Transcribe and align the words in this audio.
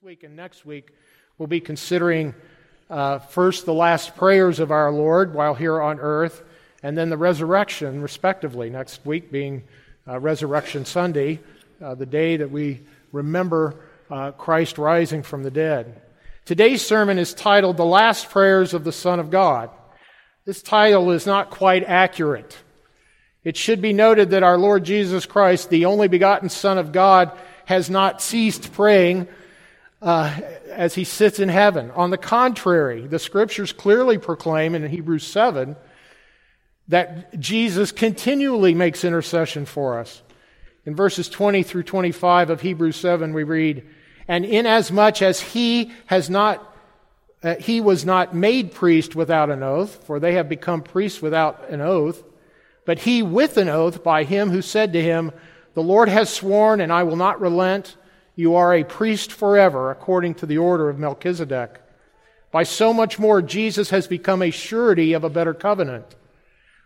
This 0.00 0.06
week 0.06 0.22
and 0.22 0.36
next 0.36 0.64
week, 0.64 0.92
we'll 1.38 1.48
be 1.48 1.58
considering 1.58 2.32
uh, 2.88 3.18
first 3.18 3.66
the 3.66 3.74
last 3.74 4.14
prayers 4.14 4.60
of 4.60 4.70
our 4.70 4.92
Lord 4.92 5.34
while 5.34 5.54
here 5.54 5.82
on 5.82 5.98
earth, 5.98 6.44
and 6.84 6.96
then 6.96 7.10
the 7.10 7.16
resurrection, 7.16 8.00
respectively. 8.00 8.70
Next 8.70 9.04
week 9.04 9.32
being 9.32 9.64
uh, 10.06 10.20
Resurrection 10.20 10.84
Sunday, 10.84 11.40
uh, 11.82 11.96
the 11.96 12.06
day 12.06 12.36
that 12.36 12.48
we 12.48 12.82
remember 13.10 13.74
uh, 14.08 14.30
Christ 14.30 14.78
rising 14.78 15.24
from 15.24 15.42
the 15.42 15.50
dead. 15.50 16.00
Today's 16.44 16.86
sermon 16.86 17.18
is 17.18 17.34
titled 17.34 17.76
The 17.76 17.84
Last 17.84 18.30
Prayers 18.30 18.74
of 18.74 18.84
the 18.84 18.92
Son 18.92 19.18
of 19.18 19.30
God. 19.30 19.68
This 20.44 20.62
title 20.62 21.10
is 21.10 21.26
not 21.26 21.50
quite 21.50 21.82
accurate. 21.82 22.56
It 23.42 23.56
should 23.56 23.82
be 23.82 23.92
noted 23.92 24.30
that 24.30 24.44
our 24.44 24.58
Lord 24.58 24.84
Jesus 24.84 25.26
Christ, 25.26 25.70
the 25.70 25.86
only 25.86 26.06
begotten 26.06 26.50
Son 26.50 26.78
of 26.78 26.92
God, 26.92 27.32
has 27.64 27.90
not 27.90 28.22
ceased 28.22 28.72
praying 28.74 29.26
uh, 30.00 30.34
as 30.70 30.94
he 30.94 31.04
sits 31.04 31.38
in 31.38 31.48
heaven. 31.48 31.90
On 31.92 32.10
the 32.10 32.18
contrary, 32.18 33.06
the 33.06 33.18
scriptures 33.18 33.72
clearly 33.72 34.18
proclaim 34.18 34.74
in 34.74 34.86
Hebrews 34.88 35.26
7 35.26 35.76
that 36.88 37.38
Jesus 37.38 37.92
continually 37.92 38.74
makes 38.74 39.04
intercession 39.04 39.66
for 39.66 39.98
us. 39.98 40.22
In 40.86 40.96
verses 40.96 41.28
20 41.28 41.62
through 41.62 41.82
25 41.82 42.50
of 42.50 42.60
Hebrews 42.62 42.96
7, 42.96 43.34
we 43.34 43.44
read, 43.44 43.86
And 44.26 44.44
inasmuch 44.44 45.20
as 45.20 45.40
he 45.40 45.92
has 46.06 46.30
not 46.30 46.64
uh, 47.42 47.54
he 47.56 47.80
was 47.80 48.04
not 48.04 48.34
made 48.34 48.72
priest 48.72 49.14
without 49.14 49.50
an 49.50 49.62
oath, 49.62 50.04
for 50.04 50.18
they 50.18 50.34
have 50.34 50.48
become 50.48 50.82
priests 50.82 51.22
without 51.22 51.70
an 51.70 51.80
oath, 51.80 52.24
but 52.84 52.98
he 53.00 53.22
with 53.22 53.56
an 53.56 53.68
oath 53.68 54.02
by 54.02 54.24
him 54.24 54.50
who 54.50 54.62
said 54.62 54.92
to 54.92 55.02
him, 55.02 55.30
The 55.74 55.82
Lord 55.82 56.08
has 56.08 56.30
sworn, 56.30 56.80
and 56.80 56.92
I 56.92 57.04
will 57.04 57.16
not 57.16 57.40
relent. 57.40 57.96
You 58.38 58.54
are 58.54 58.72
a 58.72 58.84
priest 58.84 59.32
forever, 59.32 59.90
according 59.90 60.36
to 60.36 60.46
the 60.46 60.58
order 60.58 60.88
of 60.88 60.96
Melchizedek. 60.96 61.80
By 62.52 62.62
so 62.62 62.92
much 62.92 63.18
more, 63.18 63.42
Jesus 63.42 63.90
has 63.90 64.06
become 64.06 64.42
a 64.42 64.52
surety 64.52 65.12
of 65.12 65.24
a 65.24 65.28
better 65.28 65.52
covenant. 65.52 66.14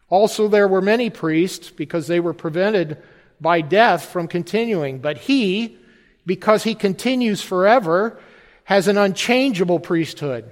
Also, 0.08 0.48
there 0.48 0.66
were 0.66 0.80
many 0.80 1.10
priests 1.10 1.68
because 1.68 2.06
they 2.06 2.20
were 2.20 2.32
prevented 2.32 2.96
by 3.38 3.60
death 3.60 4.06
from 4.06 4.28
continuing. 4.28 5.00
But 5.00 5.18
he, 5.18 5.76
because 6.24 6.64
he 6.64 6.74
continues 6.74 7.42
forever, 7.42 8.18
has 8.64 8.88
an 8.88 8.96
unchangeable 8.96 9.78
priesthood. 9.78 10.50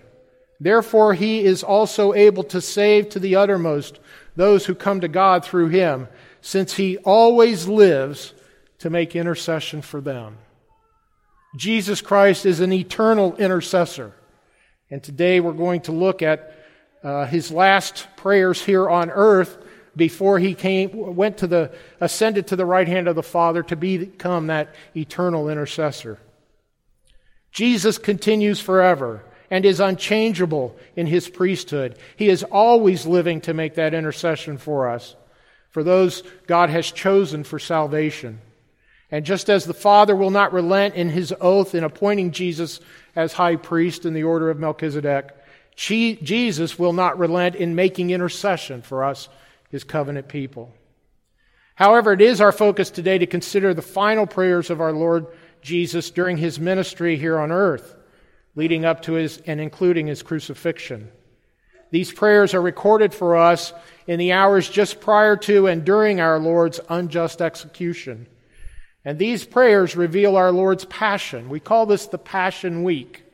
Therefore, 0.61 1.15
he 1.15 1.43
is 1.43 1.63
also 1.63 2.13
able 2.13 2.45
to 2.45 2.61
save 2.61 3.09
to 3.09 3.19
the 3.19 3.37
uttermost 3.37 3.99
those 4.37 4.67
who 4.67 4.75
come 4.75 5.01
to 5.01 5.09
God 5.09 5.47
through 5.47 5.69
him, 5.69 6.09
since 6.43 6.75
he 6.75 6.99
always 6.99 7.67
lives 7.67 8.35
to 8.81 8.91
make 8.91 9.17
intercession 9.17 9.81
for 9.81 10.03
them. 10.03 10.37
Jesus 11.57 12.01
Christ 12.01 12.47
is 12.47 12.61
an 12.61 12.73
eternal 12.73 13.37
intercessor. 13.37 14.13
And 14.91 15.03
today 15.03 15.41
we're 15.41 15.53
going 15.53 15.83
to 15.83 15.93
look 15.93 16.23
at 16.23 16.57
uh, 17.03 17.27
his 17.27 17.51
last 17.51 18.07
prayers 18.17 18.63
here 18.63 18.89
on 18.89 19.11
earth 19.11 19.59
before 19.97 20.39
he 20.39 20.55
came, 20.55 21.17
went 21.17 21.39
to 21.39 21.47
the, 21.47 21.73
ascended 22.01 22.47
to 22.49 22.57
the 22.57 22.67
right 22.67 22.87
hand 22.87 23.09
of 23.09 23.17
the 23.17 23.23
Father 23.23 23.63
to 23.65 23.77
become 23.77 24.47
that 24.47 24.75
eternal 24.97 25.49
intercessor. 25.49 26.19
Jesus 27.51 27.99
continues 27.99 28.61
forever 28.61 29.25
and 29.51 29.65
is 29.65 29.81
unchangeable 29.81 30.77
in 30.95 31.07
his 31.07 31.29
priesthood. 31.29 31.99
He 32.17 32.29
is 32.29 32.45
always 32.45 33.07
living 33.07 33.41
to 33.43 33.55
make 33.55 33.75
that 33.75 33.95
intercession 33.95 34.59
for 34.59 34.89
us, 34.89 35.17
for 35.71 35.83
those 35.83 36.23
God 36.47 36.71
has 36.71 36.93
chosen 36.93 37.43
for 37.43 37.59
salvation. 37.59 38.41
And 39.11 39.25
just 39.25 39.51
as 39.51 39.65
the 39.65 39.75
Father 39.75 40.15
will 40.15 40.31
not 40.31 40.53
relent 40.53 40.95
in 40.95 41.09
his 41.11 41.35
oath 41.41 41.75
in 41.75 41.83
appointing 41.83 42.31
Jesus 42.31 42.81
as 43.17 43.33
high 43.33 43.57
priest 43.57 44.07
in 44.07 44.15
the 44.15 44.23
order 44.23 44.51
of 44.51 44.59
Melchizedek, 44.59 45.35
Jesus 45.75 46.79
will 46.79 46.93
not 46.93 47.19
relent 47.19 47.57
in 47.57 47.75
making 47.75 48.11
intercession 48.11 48.83
for 48.83 49.03
us, 49.03 49.29
his 49.71 49.83
covenant 49.83 50.29
people. 50.29 50.73
However, 51.75 52.13
it 52.13 52.21
is 52.21 52.41
our 52.41 52.53
focus 52.53 52.91
today 52.91 53.19
to 53.19 53.27
consider 53.27 53.73
the 53.73 53.83
final 53.83 54.27
prayers 54.27 54.69
of 54.69 54.81
our 54.81 54.93
Lord 54.93 55.27
Jesus 55.63 56.11
during 56.11 56.37
his 56.37 56.61
ministry 56.61 57.17
here 57.17 57.39
on 57.39 57.51
earth, 57.51 57.97
leading 58.55 58.85
up 58.85 59.03
to 59.03 59.15
his 59.15 59.39
and 59.47 59.61
including 59.61 60.07
his 60.07 60.23
crucifixion. 60.23 61.11
These 61.91 62.13
prayers 62.13 62.55
are 62.55 62.63
recorded 62.63 63.13
for 63.15 63.37
us 63.37 63.73
in 64.07 64.19
the 64.19 64.33
hours 64.33 64.69
just 64.69 65.01
prior 65.01 65.37
to 65.39 65.67
and 65.67 65.85
during 65.85 66.21
our 66.21 66.39
Lord's 66.39 66.81
unjust 66.89 67.43
execution. 67.43 68.27
And 69.05 69.19
these 69.19 69.45
prayers 69.45 69.97
reveal 69.97 70.37
our 70.37 70.53
Lord's 70.53 70.85
passion. 70.85 71.49
We 71.49 71.61
call 71.61 71.87
this 71.87 72.07
the 72.07 72.19
Passion 72.19 72.83
Week. 72.83 73.25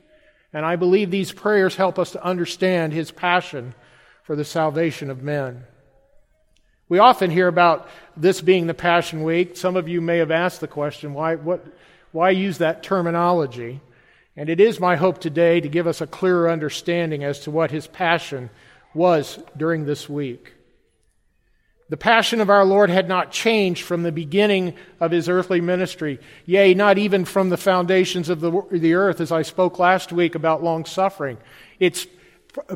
And 0.52 0.64
I 0.64 0.76
believe 0.76 1.10
these 1.10 1.32
prayers 1.32 1.76
help 1.76 1.98
us 1.98 2.12
to 2.12 2.24
understand 2.24 2.92
his 2.92 3.10
passion 3.10 3.74
for 4.22 4.36
the 4.36 4.44
salvation 4.44 5.10
of 5.10 5.22
men. 5.22 5.64
We 6.88 6.98
often 7.00 7.30
hear 7.30 7.48
about 7.48 7.88
this 8.16 8.40
being 8.40 8.68
the 8.68 8.74
Passion 8.74 9.24
Week. 9.24 9.56
Some 9.56 9.76
of 9.76 9.88
you 9.88 10.00
may 10.00 10.18
have 10.18 10.30
asked 10.30 10.60
the 10.60 10.68
question, 10.68 11.14
why, 11.14 11.34
what, 11.34 11.66
why 12.12 12.30
use 12.30 12.58
that 12.58 12.82
terminology? 12.82 13.80
And 14.36 14.48
it 14.48 14.60
is 14.60 14.78
my 14.78 14.96
hope 14.96 15.18
today 15.18 15.60
to 15.60 15.68
give 15.68 15.86
us 15.86 16.00
a 16.00 16.06
clearer 16.06 16.48
understanding 16.48 17.24
as 17.24 17.40
to 17.40 17.50
what 17.50 17.70
his 17.70 17.86
passion 17.86 18.50
was 18.94 19.38
during 19.56 19.84
this 19.84 20.08
week. 20.08 20.54
The 21.88 21.96
passion 21.96 22.40
of 22.40 22.50
our 22.50 22.64
Lord 22.64 22.90
had 22.90 23.06
not 23.06 23.30
changed 23.30 23.84
from 23.84 24.02
the 24.02 24.10
beginning 24.10 24.74
of 24.98 25.12
his 25.12 25.28
earthly 25.28 25.60
ministry, 25.60 26.18
yea, 26.44 26.74
not 26.74 26.98
even 26.98 27.24
from 27.24 27.48
the 27.48 27.56
foundations 27.56 28.28
of 28.28 28.40
the, 28.40 28.62
the 28.72 28.94
earth, 28.94 29.20
as 29.20 29.30
I 29.30 29.42
spoke 29.42 29.78
last 29.78 30.10
week 30.10 30.34
about 30.34 30.64
long 30.64 30.84
suffering. 30.84 31.38
It's 31.78 32.08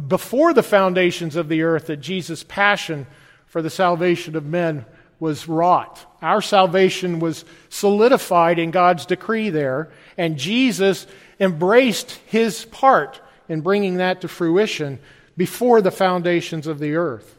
before 0.07 0.53
the 0.53 0.63
foundations 0.63 1.35
of 1.35 1.49
the 1.49 1.63
earth 1.63 1.87
that 1.87 1.97
Jesus' 1.97 2.45
passion 2.45 3.07
for 3.47 3.63
the 3.63 3.71
salvation 3.71 4.37
of 4.37 4.45
men 4.47 4.85
was 5.19 5.49
wrought. 5.49 6.07
Our 6.23 6.41
salvation 6.41 7.19
was 7.19 7.45
solidified 7.69 8.61
in 8.61 8.71
God's 8.71 9.07
decree 9.07 9.51
there, 9.51 9.91
and 10.17 10.39
Jesus 10.39 11.09
embraced 11.41 12.13
his 12.27 12.65
part 12.67 13.21
in 13.49 13.61
bringing 13.61 13.97
that 13.97 14.21
to 14.21 14.29
fruition 14.29 15.01
before 15.37 15.81
the 15.83 15.91
foundations 15.91 16.69
of 16.69 16.79
the 16.79 16.95
earth. 16.95 17.37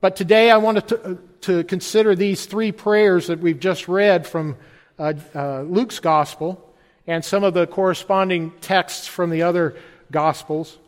But 0.00 0.14
today 0.14 0.50
I 0.50 0.58
wanted 0.58 0.88
to, 0.88 1.18
to 1.40 1.64
consider 1.64 2.14
these 2.14 2.46
three 2.46 2.70
prayers 2.70 3.26
that 3.26 3.40
we've 3.40 3.58
just 3.58 3.88
read 3.88 4.26
from 4.28 4.56
uh, 4.96 5.14
uh, 5.34 5.62
Luke's 5.62 5.98
gospel 5.98 6.72
and 7.06 7.24
some 7.24 7.42
of 7.42 7.54
the 7.54 7.66
corresponding 7.66 8.52
texts 8.60 9.08
from 9.08 9.30
the 9.30 9.42
other 9.42 9.76
gospels. 10.12 10.78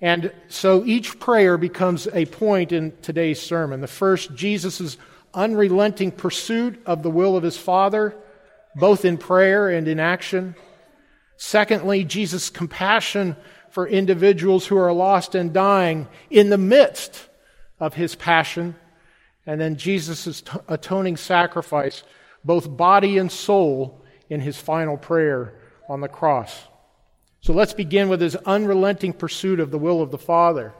And 0.00 0.32
so 0.48 0.84
each 0.84 1.20
prayer 1.20 1.56
becomes 1.56 2.08
a 2.12 2.26
point 2.26 2.72
in 2.72 2.92
today's 3.02 3.40
sermon. 3.40 3.80
The 3.80 3.86
first, 3.86 4.34
Jesus' 4.34 4.96
unrelenting 5.32 6.10
pursuit 6.10 6.82
of 6.86 7.04
the 7.04 7.10
will 7.10 7.36
of 7.36 7.44
his 7.44 7.56
Father, 7.56 8.16
both 8.74 9.04
in 9.04 9.16
prayer 9.16 9.68
and 9.68 9.86
in 9.86 10.00
action. 10.00 10.56
Secondly, 11.36 12.02
Jesus' 12.02 12.50
compassion 12.50 13.36
for 13.70 13.86
individuals 13.86 14.66
who 14.66 14.76
are 14.76 14.92
lost 14.92 15.36
and 15.36 15.52
dying 15.52 16.08
in 16.30 16.50
the 16.50 16.58
midst 16.58 17.28
of 17.80 17.94
his 17.94 18.14
passion, 18.14 18.74
and 19.46 19.60
then 19.60 19.76
Jesus' 19.76 20.42
atoning 20.68 21.16
sacrifice, 21.16 22.02
both 22.44 22.76
body 22.76 23.18
and 23.18 23.30
soul, 23.30 24.00
in 24.30 24.40
his 24.40 24.56
final 24.56 24.96
prayer 24.96 25.54
on 25.88 26.00
the 26.00 26.08
cross. 26.08 26.64
So 27.40 27.52
let's 27.52 27.74
begin 27.74 28.08
with 28.08 28.20
his 28.20 28.36
unrelenting 28.36 29.12
pursuit 29.12 29.60
of 29.60 29.70
the 29.70 29.78
will 29.78 30.00
of 30.00 30.10
the 30.10 30.18
Father. 30.18 30.72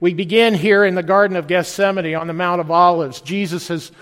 We 0.00 0.14
begin 0.14 0.54
here 0.54 0.84
in 0.84 0.94
the 0.94 1.02
Garden 1.02 1.36
of 1.36 1.46
Gethsemane 1.46 2.14
on 2.14 2.26
the 2.26 2.32
Mount 2.32 2.60
of 2.60 2.70
Olives. 2.70 3.20
Jesus 3.20 3.68
has 3.68 3.92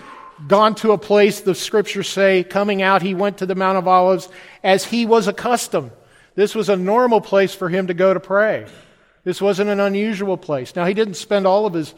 gone 0.47 0.75
to 0.77 0.93
a 0.93 0.99
place, 0.99 1.41
the 1.41 1.55
scriptures 1.55 2.09
say, 2.09 2.45
coming 2.45 2.81
out, 2.81 3.03
he 3.03 3.15
went 3.15 3.39
to 3.39 3.47
the 3.47 3.55
Mount 3.55 3.77
of 3.77 3.89
Olives 3.89 4.29
as 4.63 4.85
he 4.85 5.05
was 5.05 5.27
accustomed. 5.27 5.91
This 6.37 6.55
was 6.55 6.69
a 6.69 6.77
normal 6.77 7.21
place 7.21 7.55
for 7.55 7.69
him 7.69 7.89
to 7.89 7.94
go 7.94 8.15
to 8.15 8.21
pray. 8.21 8.67
This 9.25 9.41
wasn't 9.41 9.70
an 9.70 9.81
unusual 9.81 10.37
place. 10.37 10.75
Now, 10.75 10.85
he 10.85 10.94
didn't 10.94 11.15
spend 11.15 11.47
all 11.47 11.67
of 11.67 11.75
his 11.75 11.94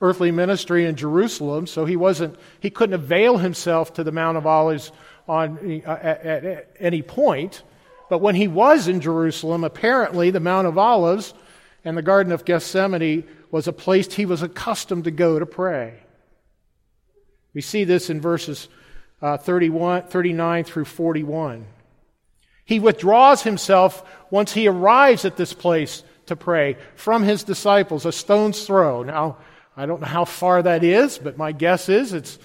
earthly 0.00 0.30
ministry 0.30 0.84
in 0.84 0.96
Jerusalem, 0.96 1.66
so 1.66 1.84
he 1.84 1.96
wasn't 1.96 2.36
he 2.60 2.70
couldn't 2.70 2.94
avail 2.94 3.38
himself 3.38 3.94
to 3.94 4.04
the 4.04 4.12
Mount 4.12 4.36
of 4.36 4.46
Olives 4.46 4.92
on 5.28 5.82
uh, 5.86 5.90
at, 5.90 6.24
at, 6.24 6.44
at 6.44 6.76
any 6.78 7.02
point. 7.02 7.62
But 8.10 8.18
when 8.18 8.34
he 8.34 8.48
was 8.48 8.86
in 8.88 9.00
Jerusalem, 9.00 9.64
apparently 9.64 10.30
the 10.30 10.40
Mount 10.40 10.66
of 10.66 10.76
Olives 10.76 11.32
and 11.84 11.96
the 11.96 12.02
Garden 12.02 12.32
of 12.32 12.44
Gethsemane 12.44 13.24
was 13.50 13.66
a 13.66 13.72
place 13.72 14.12
he 14.12 14.26
was 14.26 14.42
accustomed 14.42 15.04
to 15.04 15.10
go 15.10 15.38
to 15.38 15.46
pray. 15.46 16.00
We 17.54 17.60
see 17.60 17.84
this 17.84 18.10
in 18.10 18.20
verses 18.20 18.68
uh, 19.22 19.38
31, 19.38 20.02
39 20.08 20.64
through 20.64 20.84
41. 20.84 21.66
He 22.64 22.80
withdraws 22.80 23.42
himself 23.42 24.02
once 24.30 24.52
he 24.52 24.68
arrives 24.68 25.24
at 25.24 25.36
this 25.36 25.52
place 25.52 26.02
to 26.26 26.36
pray 26.36 26.76
from 26.96 27.22
his 27.22 27.44
disciples, 27.44 28.06
a 28.06 28.12
stone's 28.12 28.66
throw. 28.66 29.02
Now, 29.02 29.38
I 29.76 29.86
don't 29.86 30.00
know 30.00 30.06
how 30.06 30.24
far 30.24 30.62
that 30.62 30.84
is, 30.84 31.18
but 31.18 31.36
my 31.36 31.52
guess 31.52 31.88
is 31.88 32.12
it's 32.12 32.38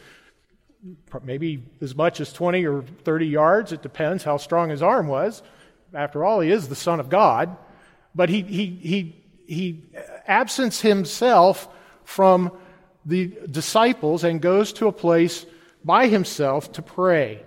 maybe 1.24 1.64
as 1.82 1.96
much 1.96 2.22
as 2.22 2.32
20 2.34 2.66
or 2.66 2.84
30 3.04 3.28
yards. 3.28 3.72
It 3.72 3.82
depends 3.82 4.24
how 4.24 4.38
strong 4.38 4.70
his 4.70 4.82
arm 4.82 5.08
was. 5.08 5.42
After 5.94 6.24
all, 6.24 6.40
he 6.40 6.52
is 6.52 6.70
the 6.70 6.76
Son 6.76 7.00
of 7.00 7.10
God. 7.10 7.56
But 8.16 8.30
he, 8.30 8.42
he, 8.42 8.66
he, 8.68 9.24
he 9.48 9.84
absents 10.28 10.82
himself 10.82 11.68
from 12.04 12.52
the 13.06 13.34
disciples 13.50 14.24
and 14.24 14.42
goes 14.42 14.74
to 14.74 14.88
a 14.88 14.92
place 14.92 15.46
by 15.84 16.08
himself 16.08 16.72
to 16.74 16.82
pray. 16.82 17.44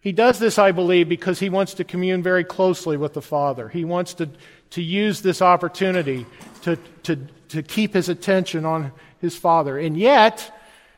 He 0.00 0.12
does 0.12 0.38
this, 0.38 0.58
I 0.58 0.72
believe, 0.72 1.08
because 1.08 1.38
he 1.40 1.48
wants 1.48 1.74
to 1.74 1.84
commune 1.84 2.22
very 2.22 2.44
closely 2.44 2.96
with 2.96 3.14
the 3.14 3.22
Father. 3.22 3.68
He 3.68 3.84
wants 3.84 4.14
to, 4.14 4.28
to 4.74 4.82
use 4.82 5.22
this 5.22 5.40
opportunity 5.40 6.26
to, 6.62 6.76
to, 7.04 7.16
to 7.48 7.62
keep 7.62 7.94
his 7.94 8.08
attention 8.08 8.64
on 8.64 8.90
his 9.20 9.36
Father. 9.36 9.78
And 9.78 9.96
yet, 9.96 10.52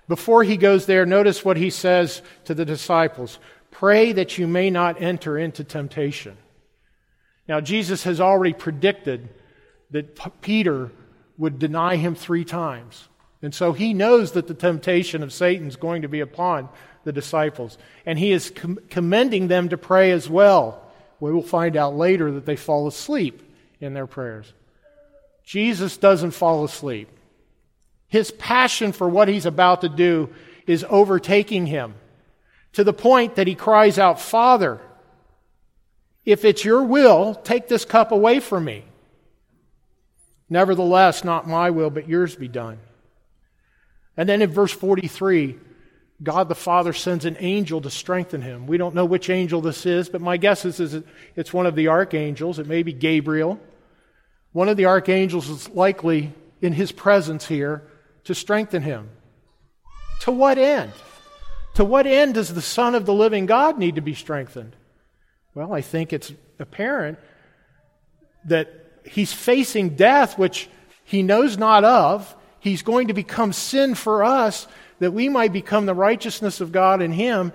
before 0.09 0.45
he 0.45 0.57
goes 0.57 0.87
there, 0.87 1.05
notice 1.05 1.45
what 1.45 1.59
he 1.59 1.69
says 1.69 2.23
to 2.47 2.55
the 2.55 2.65
disciples 2.65 3.39
Pray 3.71 4.13
that 4.13 4.39
you 4.39 4.47
may 4.47 4.71
not 4.71 5.03
enter 5.03 5.37
into 5.37 5.63
temptation. 5.63 6.39
Now, 7.47 7.61
Jesus 7.61 8.05
has 8.05 8.19
already 8.19 8.55
predicted 8.55 9.29
that 9.91 10.41
Peter 10.41 10.91
would 11.37 11.59
deny 11.59 11.97
him 11.97 12.15
three 12.15 12.47
times. 12.47 13.09
And 13.43 13.55
so 13.55 13.75
he 13.75 13.93
knows 13.93 14.33
that 14.33 14.47
the 14.47 14.55
temptation 14.55 15.23
of 15.23 15.35
Satan 15.35 15.69
is 15.69 15.77
going 15.77 16.01
to 16.01 16.09
be 16.09 16.21
upon 16.21 16.71
the 17.05 17.13
disciples. 17.13 17.77
And 18.07 18.19
he 18.19 18.33
is 18.33 18.49
com- 18.49 18.79
commending 18.89 19.49
them 19.49 19.69
to 19.69 19.77
pray 19.77 20.13
as 20.13 20.31
well. 20.31 20.83
We 21.21 21.31
will 21.31 21.43
find 21.43 21.77
out 21.77 21.95
later 21.95 22.33
that 22.33 22.47
they 22.47 22.57
fall 22.57 22.87
asleep 22.87 23.43
in 23.81 23.95
their 23.95 24.07
prayers. 24.07 24.53
Jesus 25.45 25.97
doesn't 25.97 26.33
fall 26.33 26.65
asleep. 26.65 27.09
His 28.09 28.31
passion 28.31 28.93
for 28.93 29.09
what 29.09 29.29
he's 29.29 29.47
about 29.47 29.81
to 29.83 29.89
do 29.89 30.31
is 30.67 30.85
overtaking 30.89 31.67
him 31.67 31.95
to 32.73 32.85
the 32.85 32.93
point 32.93 33.37
that 33.37 33.47
he 33.47 33.55
cries 33.55 33.99
out, 33.99 34.21
Father, 34.21 34.81
if 36.25 36.45
it's 36.45 36.65
your 36.65 36.83
will, 36.83 37.35
take 37.35 37.69
this 37.69 37.85
cup 37.85 38.13
away 38.13 38.41
from 38.41 38.65
me. 38.65 38.85
Nevertheless, 40.51 41.25
not 41.25 41.49
my 41.49 41.71
will, 41.71 41.91
but 41.91 42.09
yours 42.09 42.35
be 42.35 42.49
done. 42.49 42.79
And 44.17 44.29
then 44.29 44.43
in 44.43 44.51
verse 44.51 44.73
43, 44.73 45.59
God 46.23 46.49
the 46.49 46.55
Father 46.55 46.93
sends 46.93 47.25
an 47.25 47.37
angel 47.41 47.81
to 47.83 47.91
strengthen 47.91 48.41
him. 48.41 48.67
We 48.67 48.79
don't 48.79 48.95
know 48.95 49.05
which 49.05 49.29
angel 49.29 49.61
this 49.61 49.85
is, 49.85 50.09
but 50.09 50.23
my 50.23 50.39
guess 50.39 50.65
is, 50.65 50.81
is 50.81 51.03
it's 51.35 51.53
one 51.53 51.67
of 51.67 51.75
the 51.75 51.89
archangels. 51.89 52.59
It 52.59 52.67
may 52.67 52.83
be 52.83 52.93
Gabriel. 52.93 53.61
One 54.53 54.69
of 54.69 54.79
the 54.79 54.87
archangels 54.87 55.51
is 55.51 55.69
likely 55.69 56.33
in 56.63 56.73
his 56.73 56.91
presence 56.91 57.47
here 57.47 57.83
to 58.25 58.35
strengthen 58.35 58.83
him. 58.83 59.11
To 60.21 60.33
what 60.33 60.57
end? 60.57 60.93
To 61.75 61.85
what 61.85 62.07
end 62.07 62.35
does 62.35 62.55
the 62.55 62.63
Son 62.63 62.95
of 62.95 63.05
the 63.05 63.13
living 63.13 63.45
God 63.45 63.79
need 63.79 63.97
to 63.97 64.01
be 64.01 64.15
strengthened? 64.15 64.75
Well, 65.55 65.75
I 65.75 65.83
think 65.83 66.15
it's 66.15 66.33
apparent 66.59 67.19
that 68.47 68.73
he's 69.05 69.35
facing 69.35 69.91
death, 69.97 70.39
which 70.39 70.71
he 71.05 71.23
knows 71.23 71.59
not 71.59 71.85
of. 71.85 72.35
He's 72.59 72.81
going 72.81 73.09
to 73.09 73.15
become 73.15 73.53
sin 73.53 73.95
for 73.95 74.25
us 74.25 74.67
that 74.99 75.13
we 75.13 75.29
might 75.29 75.53
become 75.53 75.87
the 75.87 75.95
righteousness 75.95 76.61
of 76.61 76.73
God 76.73 77.03
in 77.03 77.13
him. 77.13 77.53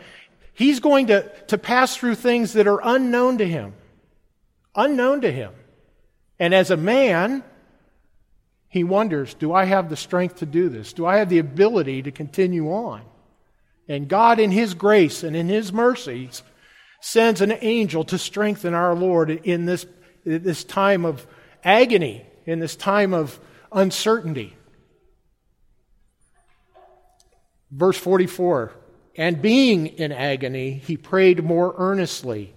He's 0.53 0.79
going 0.79 1.07
to, 1.07 1.29
to 1.47 1.57
pass 1.57 1.95
through 1.95 2.15
things 2.15 2.53
that 2.53 2.67
are 2.67 2.79
unknown 2.83 3.37
to 3.39 3.47
him. 3.47 3.73
Unknown 4.75 5.21
to 5.21 5.31
him. 5.31 5.53
And 6.39 6.53
as 6.53 6.71
a 6.71 6.77
man, 6.77 7.43
he 8.69 8.83
wonders, 8.83 9.33
do 9.33 9.53
I 9.53 9.65
have 9.65 9.89
the 9.89 9.97
strength 9.97 10.37
to 10.37 10.45
do 10.45 10.69
this? 10.69 10.93
Do 10.93 11.05
I 11.05 11.17
have 11.17 11.29
the 11.29 11.39
ability 11.39 12.03
to 12.03 12.11
continue 12.11 12.71
on? 12.71 13.01
And 13.87 14.07
God, 14.07 14.39
in 14.39 14.51
His 14.51 14.73
grace 14.73 15.23
and 15.23 15.35
in 15.35 15.49
His 15.49 15.73
mercies, 15.73 16.43
sends 17.01 17.41
an 17.41 17.51
angel 17.59 18.05
to 18.05 18.17
strengthen 18.17 18.73
our 18.73 18.95
Lord 18.95 19.29
in 19.29 19.65
this, 19.65 19.85
this 20.23 20.63
time 20.63 21.03
of 21.03 21.27
agony, 21.65 22.25
in 22.45 22.59
this 22.59 22.77
time 22.77 23.13
of 23.13 23.37
uncertainty. 23.73 24.55
Verse 27.71 27.97
44 27.97 28.73
And 29.15 29.41
being 29.41 29.87
in 29.87 30.11
agony, 30.11 30.73
he 30.73 30.97
prayed 30.97 31.43
more 31.43 31.73
earnestly. 31.77 32.53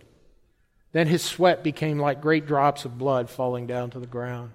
Then 0.93 1.07
his 1.07 1.23
sweat 1.23 1.65
became 1.65 1.99
like 1.99 2.21
great 2.21 2.47
drops 2.47 2.85
of 2.85 2.99
blood 2.99 3.29
falling 3.29 3.67
down 3.67 3.91
to 3.91 4.01
the 4.01 4.07
ground. 4.07 4.53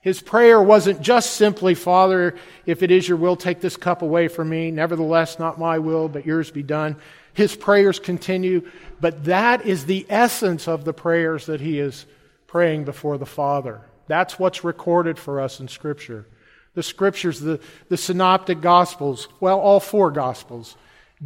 His 0.00 0.22
prayer 0.22 0.62
wasn't 0.62 1.00
just 1.02 1.32
simply, 1.32 1.74
Father, 1.74 2.36
if 2.64 2.82
it 2.84 2.92
is 2.92 3.08
your 3.08 3.18
will, 3.18 3.34
take 3.34 3.60
this 3.60 3.76
cup 3.76 4.02
away 4.02 4.28
from 4.28 4.48
me. 4.48 4.70
Nevertheless, 4.70 5.38
not 5.38 5.58
my 5.58 5.80
will, 5.80 6.08
but 6.08 6.24
yours 6.24 6.50
be 6.50 6.62
done. 6.62 6.96
His 7.34 7.56
prayers 7.56 7.98
continue, 7.98 8.70
but 9.00 9.24
that 9.24 9.66
is 9.66 9.84
the 9.84 10.06
essence 10.08 10.68
of 10.68 10.84
the 10.84 10.92
prayers 10.92 11.46
that 11.46 11.60
he 11.60 11.80
is 11.80 12.06
praying 12.46 12.84
before 12.84 13.18
the 13.18 13.26
Father. 13.26 13.80
That's 14.06 14.38
what's 14.38 14.64
recorded 14.64 15.18
for 15.18 15.40
us 15.40 15.58
in 15.58 15.66
Scripture. 15.66 16.26
The 16.76 16.82
Scriptures, 16.82 17.40
the, 17.40 17.58
the 17.88 17.96
Synoptic 17.96 18.60
Gospels, 18.60 19.28
well, 19.40 19.58
all 19.58 19.80
four 19.80 20.10
Gospels, 20.10 20.76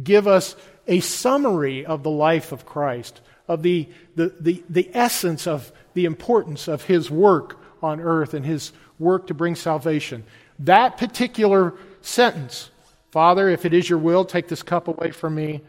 give 0.01 0.25
us 0.25 0.55
a 0.87 1.01
summary 1.01 1.85
of 1.85 2.03
the 2.03 2.09
life 2.09 2.53
of 2.53 2.65
Christ, 2.65 3.19
of 3.49 3.61
the, 3.61 3.89
the, 4.15 4.33
the, 4.39 4.63
the 4.69 4.89
essence 4.93 5.47
of 5.47 5.71
the 5.93 6.05
importance 6.05 6.69
of 6.69 6.83
his 6.83 7.11
work 7.11 7.59
on 7.83 7.99
earth 7.99 8.33
and 8.33 8.45
his 8.45 8.71
work 8.97 9.27
to 9.27 9.33
bring 9.33 9.55
salvation. 9.55 10.23
That 10.59 10.95
particular 10.97 11.73
sentence, 12.01 12.71
Father, 13.11 13.49
if 13.49 13.65
it 13.65 13.73
is 13.73 13.89
your 13.89 13.99
will, 13.99 14.23
take 14.23 14.47
this 14.47 14.63
cup 14.63 14.87
away 14.87 15.11
from 15.11 15.35
me. 15.35 15.61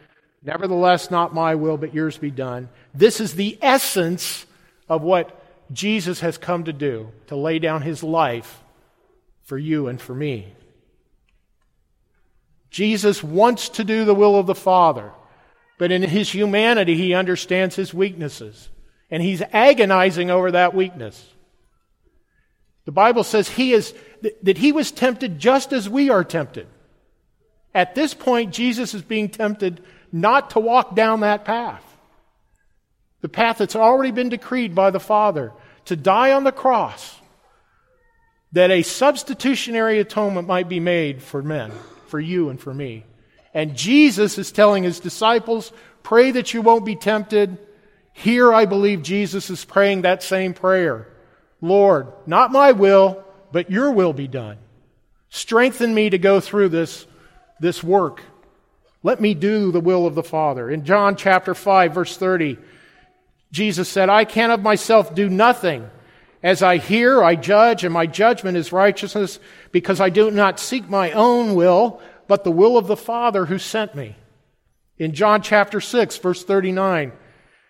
Nevertheless, 0.44 1.10
not 1.10 1.34
my 1.34 1.56
will, 1.56 1.76
but 1.76 1.92
yours 1.92 2.18
be 2.18 2.30
done. 2.30 2.68
This 2.94 3.20
is 3.20 3.34
the 3.34 3.58
essence 3.60 4.46
of 4.88 5.02
what 5.02 5.44
Jesus 5.72 6.20
has 6.20 6.38
come 6.38 6.64
to 6.64 6.72
do, 6.72 7.10
to 7.26 7.34
lay 7.34 7.58
down 7.58 7.82
his 7.82 8.04
life 8.04 8.61
for 9.42 9.58
you 9.58 9.88
and 9.88 10.00
for 10.00 10.14
me. 10.14 10.52
Jesus 12.70 13.22
wants 13.22 13.68
to 13.70 13.84
do 13.84 14.04
the 14.04 14.14
will 14.14 14.36
of 14.36 14.46
the 14.46 14.54
Father, 14.54 15.12
but 15.78 15.92
in 15.92 16.02
his 16.02 16.30
humanity, 16.30 16.96
he 16.96 17.14
understands 17.14 17.76
his 17.76 17.92
weaknesses, 17.92 18.70
and 19.10 19.22
he's 19.22 19.42
agonizing 19.52 20.30
over 20.30 20.52
that 20.52 20.74
weakness. 20.74 21.28
The 22.84 22.92
Bible 22.92 23.24
says 23.24 23.48
he 23.48 23.72
is, 23.72 23.94
that 24.42 24.58
he 24.58 24.72
was 24.72 24.90
tempted 24.90 25.38
just 25.38 25.72
as 25.72 25.88
we 25.88 26.10
are 26.10 26.24
tempted. 26.24 26.66
At 27.74 27.94
this 27.94 28.14
point, 28.14 28.52
Jesus 28.52 28.94
is 28.94 29.02
being 29.02 29.28
tempted 29.28 29.82
not 30.10 30.50
to 30.50 30.60
walk 30.60 30.94
down 30.94 31.20
that 31.20 31.44
path. 31.44 31.84
The 33.20 33.28
path 33.28 33.58
that's 33.58 33.76
already 33.76 34.10
been 34.10 34.30
decreed 34.30 34.74
by 34.74 34.90
the 34.90 35.00
Father 35.00 35.52
to 35.86 35.96
die 35.96 36.32
on 36.32 36.44
the 36.44 36.52
cross, 36.52 37.18
that 38.52 38.70
a 38.70 38.82
substitutionary 38.82 39.98
atonement 39.98 40.46
might 40.46 40.68
be 40.68 40.80
made 40.80 41.22
for 41.22 41.42
men, 41.42 41.72
for 42.06 42.20
you 42.20 42.48
and 42.50 42.60
for 42.60 42.72
me. 42.72 43.04
And 43.54 43.76
Jesus 43.76 44.38
is 44.38 44.52
telling 44.52 44.82
his 44.82 45.00
disciples, 45.00 45.72
pray 46.02 46.30
that 46.32 46.52
you 46.52 46.62
won't 46.62 46.84
be 46.84 46.96
tempted. 46.96 47.58
Here, 48.12 48.52
I 48.52 48.66
believe 48.66 49.02
Jesus 49.02 49.50
is 49.50 49.64
praying 49.64 50.02
that 50.02 50.22
same 50.22 50.54
prayer. 50.54 51.08
Lord, 51.60 52.08
not 52.26 52.52
my 52.52 52.72
will, 52.72 53.24
but 53.52 53.70
your 53.70 53.90
will 53.92 54.12
be 54.12 54.28
done. 54.28 54.58
Strengthen 55.30 55.94
me 55.94 56.10
to 56.10 56.18
go 56.18 56.40
through 56.40 56.68
this, 56.68 57.06
this 57.60 57.82
work. 57.82 58.22
Let 59.02 59.20
me 59.20 59.34
do 59.34 59.72
the 59.72 59.80
will 59.80 60.06
of 60.06 60.14
the 60.14 60.22
Father. 60.22 60.70
In 60.70 60.84
John 60.84 61.16
chapter 61.16 61.54
5, 61.54 61.94
verse 61.94 62.16
30, 62.16 62.58
Jesus 63.50 63.88
said, 63.88 64.08
I 64.08 64.24
can 64.24 64.50
of 64.50 64.60
myself 64.60 65.14
do 65.14 65.28
nothing. 65.28 65.88
As 66.42 66.62
I 66.62 66.78
hear, 66.78 67.22
I 67.22 67.36
judge, 67.36 67.84
and 67.84 67.94
my 67.94 68.06
judgment 68.06 68.56
is 68.56 68.72
righteousness, 68.72 69.38
because 69.70 70.00
I 70.00 70.10
do 70.10 70.30
not 70.30 70.58
seek 70.58 70.88
my 70.88 71.12
own 71.12 71.54
will, 71.54 72.00
but 72.26 72.44
the 72.44 72.50
will 72.50 72.76
of 72.76 72.86
the 72.86 72.96
Father 72.96 73.46
who 73.46 73.58
sent 73.58 73.94
me. 73.94 74.16
In 74.98 75.12
John 75.12 75.42
chapter 75.42 75.80
6, 75.80 76.16
verse 76.18 76.44
39, 76.44 77.12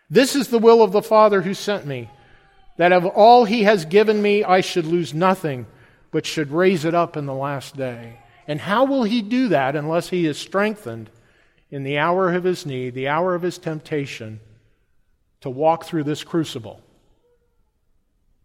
this 0.08 0.36
is 0.36 0.48
the 0.48 0.58
will 0.58 0.82
of 0.82 0.92
the 0.92 1.02
Father 1.02 1.42
who 1.42 1.54
sent 1.54 1.86
me 1.86 2.10
that 2.76 2.92
of 2.92 3.04
all 3.04 3.44
he 3.44 3.64
has 3.64 3.84
given 3.84 4.20
me, 4.20 4.44
I 4.44 4.60
should 4.60 4.86
lose 4.86 5.14
nothing, 5.14 5.66
but 6.10 6.26
should 6.26 6.50
raise 6.50 6.84
it 6.84 6.94
up 6.94 7.16
in 7.16 7.26
the 7.26 7.34
last 7.34 7.76
day. 7.76 8.18
And 8.46 8.60
how 8.60 8.84
will 8.84 9.04
he 9.04 9.22
do 9.22 9.48
that 9.48 9.76
unless 9.76 10.08
he 10.08 10.26
is 10.26 10.38
strengthened 10.38 11.10
in 11.70 11.84
the 11.84 11.98
hour 11.98 12.32
of 12.34 12.44
his 12.44 12.66
need, 12.66 12.94
the 12.94 13.08
hour 13.08 13.34
of 13.34 13.42
his 13.42 13.58
temptation, 13.58 14.40
to 15.40 15.50
walk 15.50 15.84
through 15.84 16.04
this 16.04 16.24
crucible, 16.24 16.80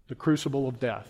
the 0.08 0.16
crucible 0.16 0.68
of 0.68 0.80
death? 0.80 1.08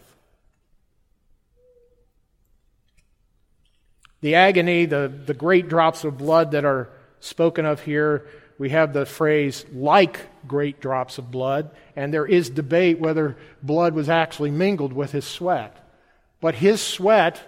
The 4.22 4.36
agony, 4.36 4.86
the, 4.86 5.12
the 5.26 5.34
great 5.34 5.70
drops 5.70 6.04
of 6.04 6.18
blood 6.18 6.52
that 6.52 6.66
are 6.66 6.90
spoken 7.20 7.66
of 7.66 7.82
here, 7.82 8.28
we 8.58 8.70
have 8.70 8.92
the 8.92 9.06
phrase 9.06 9.66
like 9.72 10.20
great 10.48 10.80
drops 10.80 11.20
of 11.20 11.30
blood, 11.30 11.70
and 11.96 12.12
there 12.12 12.26
is 12.26 12.50
debate 12.50 13.00
whether 13.00 13.38
blood 13.62 13.94
was 13.94 14.10
actually 14.10 14.50
mingled 14.50 14.94
with 14.94 15.12
his 15.12 15.26
sweat. 15.26 15.78
But 16.42 16.56
his 16.56 16.82
sweat 16.82 17.42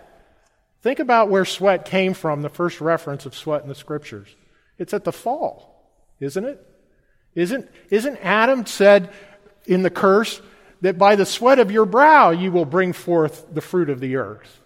Think 0.82 1.00
about 1.00 1.30
where 1.30 1.46
sweat 1.46 1.86
came 1.86 2.14
from, 2.14 2.42
the 2.42 2.50
first 2.50 2.80
reference 2.80 3.26
of 3.26 3.36
sweat 3.36 3.64
in 3.64 3.70
the 3.70 3.76
scriptures. 3.76 4.34
It's 4.78 4.94
at 4.94 5.04
the 5.04 5.12
fall, 5.12 5.84
isn't 6.20 6.46
it? 6.46 6.66
Isn't, 7.36 7.70
isn't 7.90 8.18
Adam 8.24 8.66
said 8.66 9.12
in 9.66 9.84
the 9.84 9.90
curse 9.90 10.42
that 10.82 10.98
by 10.98 11.16
the 11.16 11.26
sweat 11.26 11.60
of 11.60 11.72
your 11.72 11.86
brow 11.86 12.30
you 12.30 12.52
will 12.52 12.66
bring 12.66 12.94
forth 12.94 13.46
the 13.54 13.62
fruit 13.62 13.90
of 13.90 14.00
the 14.00 14.16
earth? 14.16 14.60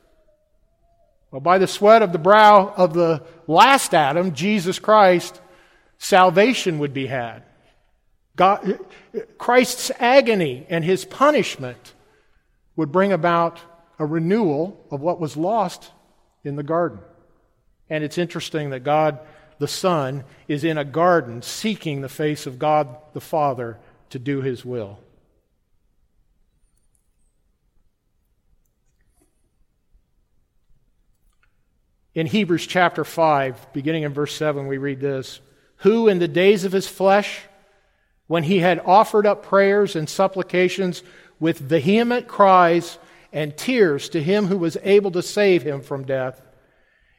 Well, 1.32 1.42
by 1.42 1.58
the 1.58 1.68
sweat 1.68 2.04
of 2.04 2.12
the 2.12 2.20
brow 2.20 2.72
of 2.76 2.94
the 2.94 3.24
last 3.48 3.94
Adam, 3.94 4.34
Jesus 4.34 4.78
Christ, 4.78 5.42
salvation 5.98 6.80
would 6.80 6.94
be 6.94 7.08
had. 7.08 7.44
God, 8.36 8.80
Christ's 9.38 9.92
agony 10.00 10.66
and 10.70 10.84
his 10.84 11.06
punishment 11.06 11.94
would 12.76 12.92
bring 12.92 13.12
about 13.12 13.60
a 14.00 14.06
renewal 14.06 14.86
of 14.92 15.02
what 15.02 15.20
was 15.20 15.38
lost 15.38 15.92
in 16.44 16.56
the 16.56 16.64
garden. 16.64 17.00
And 17.90 18.04
it's 18.04 18.18
interesting 18.18 18.72
that 18.72 18.84
God 18.84 19.20
the 19.60 19.68
Son 19.68 20.24
is 20.48 20.64
in 20.64 20.78
a 20.78 20.86
garden 20.86 21.42
seeking 21.42 22.02
the 22.02 22.10
face 22.10 22.46
of 22.46 22.60
God 22.60 22.98
the 23.14 23.22
Father 23.22 23.80
to 24.10 24.20
do 24.20 24.42
his 24.42 24.66
will. 24.66 25.00
In 32.16 32.28
Hebrews 32.28 32.68
chapter 32.68 33.04
5, 33.04 33.74
beginning 33.74 34.04
in 34.04 34.14
verse 34.14 34.36
7, 34.36 34.68
we 34.68 34.78
read 34.78 35.00
this 35.00 35.40
Who 35.78 36.08
in 36.08 36.20
the 36.20 36.28
days 36.28 36.64
of 36.64 36.72
his 36.72 36.88
flesh, 36.88 37.42
when 38.28 38.44
he 38.44 38.60
had 38.60 38.80
offered 38.86 39.26
up 39.26 39.44
prayers 39.44 39.96
and 39.96 40.08
supplications 40.08 41.02
with 41.40 41.58
vehement 41.58 42.28
cries 42.28 43.00
and 43.32 43.58
tears 43.58 44.10
to 44.10 44.22
him 44.22 44.46
who 44.46 44.60
was 44.60 44.78
able 44.84 45.10
to 45.12 45.24
save 45.24 45.64
him 45.64 45.82
from 45.82 46.06
death, 46.06 46.40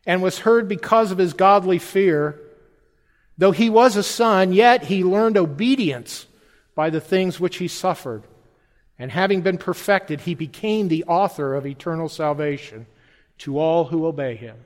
and 0.07 0.23
was 0.23 0.39
heard 0.41 0.69
because 0.69 1.11
of 1.11 1.19
his 1.19 1.33
godly 1.33 1.79
fear, 1.79 2.41
though 3.37 3.51
he 3.51 3.69
was 3.69 3.97
a 3.97 4.03
son, 4.03 4.53
yet 4.53 4.85
he 4.85 5.03
learned 5.03 5.37
obedience 5.37 6.27
by 6.77 6.89
the 6.89 7.01
things 7.01 7.41
which 7.41 7.57
he 7.57 7.67
suffered. 7.67 8.23
And 8.97 9.11
having 9.11 9.41
been 9.41 9.59
perfected, 9.59 10.21
he 10.21 10.37
became 10.37 10.87
the 10.87 11.03
author 11.05 11.57
of 11.57 11.67
eternal 11.67 12.09
salvation 12.09 12.87
to 13.39 13.59
all 13.59 13.87
who 13.87 14.07
obey 14.07 14.37
him. 14.37 14.57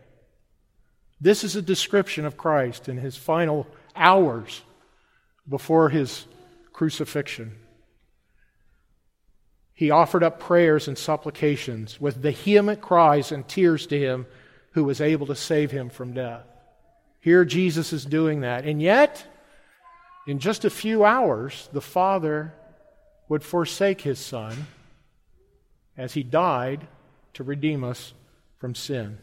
This 1.20 1.44
is 1.44 1.56
a 1.56 1.62
description 1.62 2.24
of 2.24 2.36
Christ 2.36 2.88
in 2.88 2.98
his 2.98 3.16
final 3.16 3.66
hours 3.96 4.62
before 5.48 5.88
his 5.88 6.26
crucifixion. 6.72 7.52
He 9.74 9.90
offered 9.90 10.22
up 10.22 10.40
prayers 10.40 10.88
and 10.88 10.98
supplications 10.98 12.00
with 12.00 12.16
vehement 12.16 12.80
cries 12.80 13.32
and 13.32 13.46
tears 13.46 13.86
to 13.88 13.98
him 13.98 14.26
who 14.72 14.84
was 14.84 15.00
able 15.00 15.26
to 15.26 15.34
save 15.34 15.70
him 15.70 15.88
from 15.88 16.12
death. 16.12 16.44
Here, 17.20 17.44
Jesus 17.44 17.92
is 17.92 18.04
doing 18.04 18.40
that. 18.40 18.64
And 18.64 18.80
yet, 18.80 19.24
in 20.26 20.38
just 20.38 20.64
a 20.64 20.70
few 20.70 21.04
hours, 21.04 21.68
the 21.72 21.80
Father 21.80 22.54
would 23.28 23.42
forsake 23.42 24.00
his 24.00 24.18
Son 24.18 24.66
as 25.96 26.14
he 26.14 26.22
died 26.22 26.86
to 27.34 27.44
redeem 27.44 27.82
us 27.82 28.12
from 28.56 28.74
sin. 28.74 29.18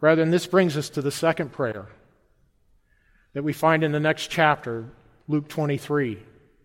Brethren, 0.00 0.30
this 0.30 0.46
brings 0.46 0.76
us 0.76 0.90
to 0.90 1.02
the 1.02 1.10
second 1.10 1.52
prayer 1.52 1.86
that 3.34 3.42
we 3.42 3.52
find 3.52 3.82
in 3.82 3.92
the 3.92 4.00
next 4.00 4.28
chapter, 4.28 4.86
Luke 5.26 5.48
23, 5.48 6.18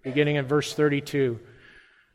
beginning 0.03 0.35
in 0.35 0.45
verse 0.45 0.73
32. 0.73 1.39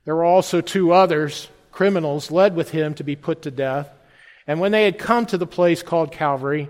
There 0.04 0.14
were 0.14 0.24
also 0.24 0.60
two 0.60 0.92
others, 0.92 1.48
criminals, 1.72 2.30
led 2.30 2.54
with 2.54 2.70
him 2.70 2.94
to 2.94 3.04
be 3.04 3.16
put 3.16 3.42
to 3.42 3.50
death. 3.50 3.90
And 4.46 4.60
when 4.60 4.72
they 4.72 4.84
had 4.84 4.98
come 4.98 5.26
to 5.26 5.38
the 5.38 5.46
place 5.46 5.82
called 5.82 6.12
Calvary, 6.12 6.68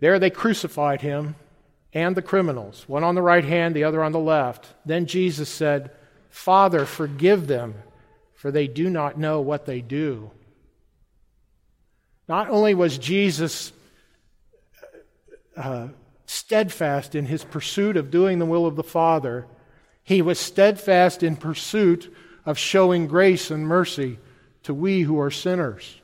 there 0.00 0.18
they 0.18 0.30
crucified 0.30 1.00
him 1.00 1.34
and 1.92 2.16
the 2.16 2.22
criminals, 2.22 2.84
one 2.86 3.04
on 3.04 3.14
the 3.14 3.22
right 3.22 3.44
hand, 3.44 3.74
the 3.74 3.84
other 3.84 4.02
on 4.02 4.12
the 4.12 4.18
left. 4.18 4.66
Then 4.86 5.06
Jesus 5.06 5.48
said, 5.48 5.90
Father, 6.30 6.86
forgive 6.86 7.46
them, 7.46 7.74
for 8.34 8.50
they 8.50 8.66
do 8.66 8.88
not 8.88 9.18
know 9.18 9.40
what 9.40 9.66
they 9.66 9.80
do. 9.80 10.30
Not 12.32 12.48
only 12.48 12.74
was 12.74 12.96
Jesus 12.96 13.74
uh, 15.54 15.88
steadfast 16.24 17.14
in 17.14 17.26
his 17.26 17.44
pursuit 17.44 17.98
of 17.98 18.10
doing 18.10 18.38
the 18.38 18.46
will 18.46 18.64
of 18.64 18.74
the 18.74 18.82
Father, 18.82 19.46
he 20.02 20.22
was 20.22 20.38
steadfast 20.38 21.22
in 21.22 21.36
pursuit 21.36 22.10
of 22.46 22.56
showing 22.56 23.06
grace 23.06 23.50
and 23.50 23.68
mercy 23.68 24.18
to 24.62 24.72
we 24.72 25.02
who 25.02 25.20
are 25.20 25.30
sinners. 25.30 26.00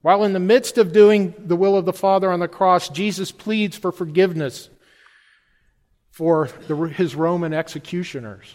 While 0.00 0.24
in 0.24 0.32
the 0.32 0.40
midst 0.40 0.78
of 0.78 0.94
doing 0.94 1.34
the 1.36 1.56
will 1.56 1.76
of 1.76 1.84
the 1.84 1.92
Father 1.92 2.32
on 2.32 2.40
the 2.40 2.48
cross, 2.48 2.88
Jesus 2.88 3.30
pleads 3.32 3.76
for 3.76 3.92
forgiveness 3.92 4.70
for 6.10 6.48
the, 6.68 6.74
his 6.74 7.14
Roman 7.14 7.52
executioners. 7.52 8.46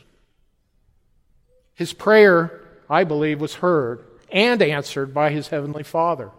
His 1.75 1.93
prayer, 1.93 2.61
I 2.89 3.03
believe, 3.03 3.39
was 3.39 3.53
heard 3.53 4.03
and 4.31 4.62
answered 4.62 5.13
by 5.13 5.31
his 5.31 5.48
heavenly 5.48 5.83
Father. 5.83 6.31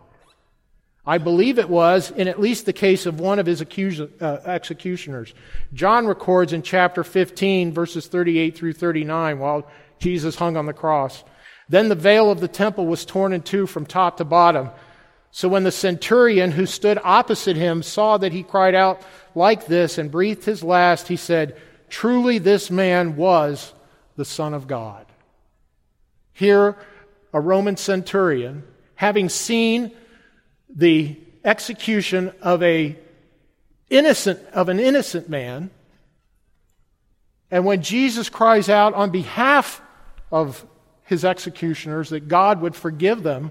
I 1.07 1.19
believe 1.19 1.59
it 1.59 1.69
was 1.69 2.11
in 2.11 2.29
at 2.29 2.41
least 2.41 2.67
the 2.67 2.73
case 2.73 3.07
of 3.07 3.21
one 3.21 3.39
of 3.39 3.47
his 3.47 3.63
uh, 3.63 4.25
executioners. 4.45 5.33
John 5.73 6.07
records 6.07 6.53
in 6.53 6.63
chapter 6.63 7.03
15, 7.03 7.73
verses 7.73 8.07
38 8.07 8.57
through 8.57 8.75
39, 8.75 9.39
while 9.39 9.67
Jesus 9.99 10.37
hung 10.37 10.57
on 10.57 10.67
the 10.67 10.73
cross. 10.73 11.25
Then 11.69 11.89
the 11.89 11.95
veil 11.95 12.31
of 12.31 12.41
the 12.41 12.49
temple 12.49 12.87
was 12.87 13.05
torn 13.05 13.33
in 13.33 13.43
two 13.43 13.67
from 13.67 13.87
top 13.87 14.19
to 14.19 14.25
bottom. 14.25 14.71
So 15.31 15.49
when 15.49 15.63
the 15.63 15.73
centurion 15.73 16.51
who 16.51 16.67
stood 16.67 16.99
opposite 17.03 17.57
him 17.57 17.83
saw 17.83 18.19
that 18.19 18.33
he 18.33 18.43
cried 18.43 18.75
out 18.75 19.01
like 19.35 19.67
this 19.67 19.97
and 19.97 20.11
breathed 20.11 20.45
his 20.45 20.63
last, 20.63 21.09
he 21.09 21.17
said, 21.17 21.57
Truly 21.89 22.39
this 22.39 22.71
man 22.71 23.17
was 23.17 23.73
the 24.17 24.25
Son 24.25 24.53
of 24.53 24.67
God. 24.67 25.07
Here 26.33 26.77
a 27.33 27.41
Roman 27.41 27.77
centurion, 27.77 28.63
having 28.95 29.29
seen 29.29 29.93
the 30.75 31.17
execution 31.45 32.33
of 32.43 32.63
a 32.63 32.99
innocent 33.89 34.39
of 34.53 34.69
an 34.69 34.79
innocent 34.79 35.29
man, 35.29 35.71
and 37.51 37.65
when 37.65 37.83
Jesus 37.83 38.29
cries 38.29 38.69
out 38.69 38.95
on 38.95 39.11
behalf 39.11 39.83
of 40.31 40.65
his 41.05 41.25
executioners 41.25 42.11
that 42.11 42.29
God 42.29 42.61
would 42.61 42.77
forgive 42.77 43.23
them, 43.23 43.51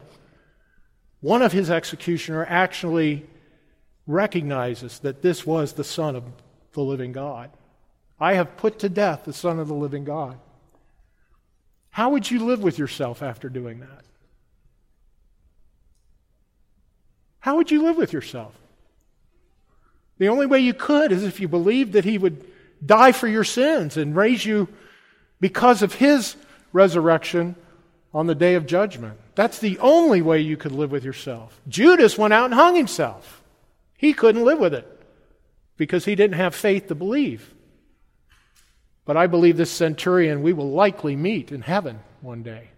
one 1.19 1.41
of 1.41 1.51
his 1.51 1.69
executioner 1.69 2.45
actually 2.47 3.25
recognizes 4.07 4.99
that 4.99 5.21
this 5.21 5.45
was 5.45 5.73
the 5.73 5.83
Son 5.83 6.15
of 6.15 6.23
the 6.73 6.81
living 6.81 7.11
God. 7.11 7.51
I 8.19 8.35
have 8.35 8.57
put 8.57 8.79
to 8.79 8.89
death 8.89 9.25
the 9.25 9.33
Son 9.33 9.59
of 9.59 9.67
the 9.67 9.73
living 9.73 10.05
God. 10.05 10.39
How 11.91 12.09
would 12.11 12.29
you 12.29 12.45
live 12.45 12.61
with 12.61 12.77
yourself 12.77 13.21
after 13.21 13.49
doing 13.49 13.79
that? 13.79 14.03
How 17.39 17.57
would 17.57 17.71
you 17.71 17.83
live 17.83 17.97
with 17.97 18.13
yourself? 18.13 18.53
The 20.17 20.27
only 20.27 20.45
way 20.45 20.59
you 20.59 20.73
could 20.73 21.11
is 21.11 21.23
if 21.23 21.39
you 21.39 21.47
believed 21.47 21.93
that 21.93 22.05
He 22.05 22.17
would 22.17 22.45
die 22.85 23.11
for 23.11 23.27
your 23.27 23.43
sins 23.43 23.97
and 23.97 24.15
raise 24.15 24.45
you 24.45 24.67
because 25.39 25.81
of 25.81 25.93
His 25.93 26.35
resurrection 26.73 27.55
on 28.13 28.27
the 28.27 28.35
day 28.35 28.55
of 28.55 28.65
judgment. 28.65 29.17
That's 29.35 29.59
the 29.59 29.77
only 29.79 30.21
way 30.21 30.41
you 30.41 30.57
could 30.57 30.71
live 30.71 30.91
with 30.91 31.03
yourself. 31.03 31.59
Judas 31.67 32.17
went 32.17 32.33
out 32.33 32.45
and 32.45 32.53
hung 32.53 32.75
himself. 32.75 33.41
He 33.97 34.13
couldn't 34.13 34.45
live 34.45 34.59
with 34.59 34.73
it 34.73 34.87
because 35.77 36.05
he 36.05 36.15
didn't 36.15 36.37
have 36.37 36.55
faith 36.55 36.87
to 36.87 36.95
believe. 36.95 37.53
But 39.05 39.17
I 39.17 39.27
believe 39.27 39.57
this 39.57 39.71
centurion 39.71 40.43
we 40.43 40.53
will 40.53 40.71
likely 40.71 41.15
meet 41.15 41.51
in 41.51 41.61
heaven 41.61 41.99
one 42.21 42.43
day. 42.43 42.69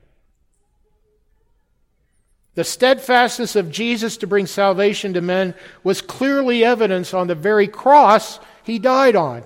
The 2.53 2.63
steadfastness 2.63 3.55
of 3.55 3.71
Jesus 3.71 4.17
to 4.17 4.27
bring 4.27 4.45
salvation 4.45 5.13
to 5.13 5.21
men 5.21 5.55
was 5.83 6.01
clearly 6.01 6.63
evidenced 6.65 7.13
on 7.13 7.27
the 7.27 7.35
very 7.35 7.67
cross 7.67 8.39
he 8.63 8.77
died 8.77 9.15
on. 9.15 9.43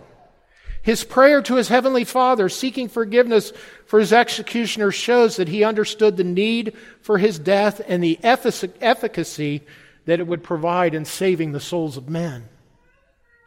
His 0.82 1.04
prayer 1.04 1.42
to 1.44 1.56
his 1.56 1.68
heavenly 1.68 2.04
Father, 2.04 2.50
seeking 2.50 2.90
forgiveness 2.90 3.52
for 3.88 4.00
his 4.00 4.14
executioner, 4.14 4.92
shows 4.92 5.38
that 5.38 5.48
he 5.48 5.64
understood 5.64 6.18
the 6.18 6.24
need 6.24 6.76
for 7.02 7.18
his 7.18 7.40
death 7.40 7.82
and 7.88 8.04
the 8.04 8.20
efficacy 8.24 9.64
that 10.06 10.20
it 10.20 10.28
would 10.28 10.44
provide 10.44 10.94
in 10.94 11.06
saving 11.06 11.52
the 11.52 11.60
souls 11.60 11.98
of 11.98 12.10
men. 12.10 12.48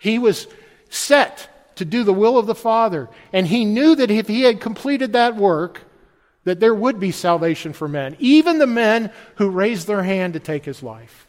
He 0.01 0.19
was 0.19 0.49
set 0.89 1.49
to 1.79 1.85
do 1.85 2.05
the 2.05 2.13
will 2.13 2.39
of 2.39 2.47
the 2.47 2.55
Father. 2.55 3.09
And 3.33 3.47
he 3.47 3.65
knew 3.65 3.97
that 3.97 4.11
if 4.11 4.29
he 4.29 4.43
had 4.43 4.61
completed 4.61 5.13
that 5.15 5.37
work, 5.37 5.83
that 6.45 6.61
there 6.61 6.75
would 6.75 7.01
be 7.01 7.11
salvation 7.11 7.73
for 7.73 7.89
men, 7.89 8.17
even 8.19 8.59
the 8.59 8.67
men 8.67 9.11
who 9.37 9.51
raised 9.51 9.87
their 9.87 10.03
hand 10.03 10.35
to 10.35 10.41
take 10.41 10.65
his 10.65 10.83
life. 10.83 11.27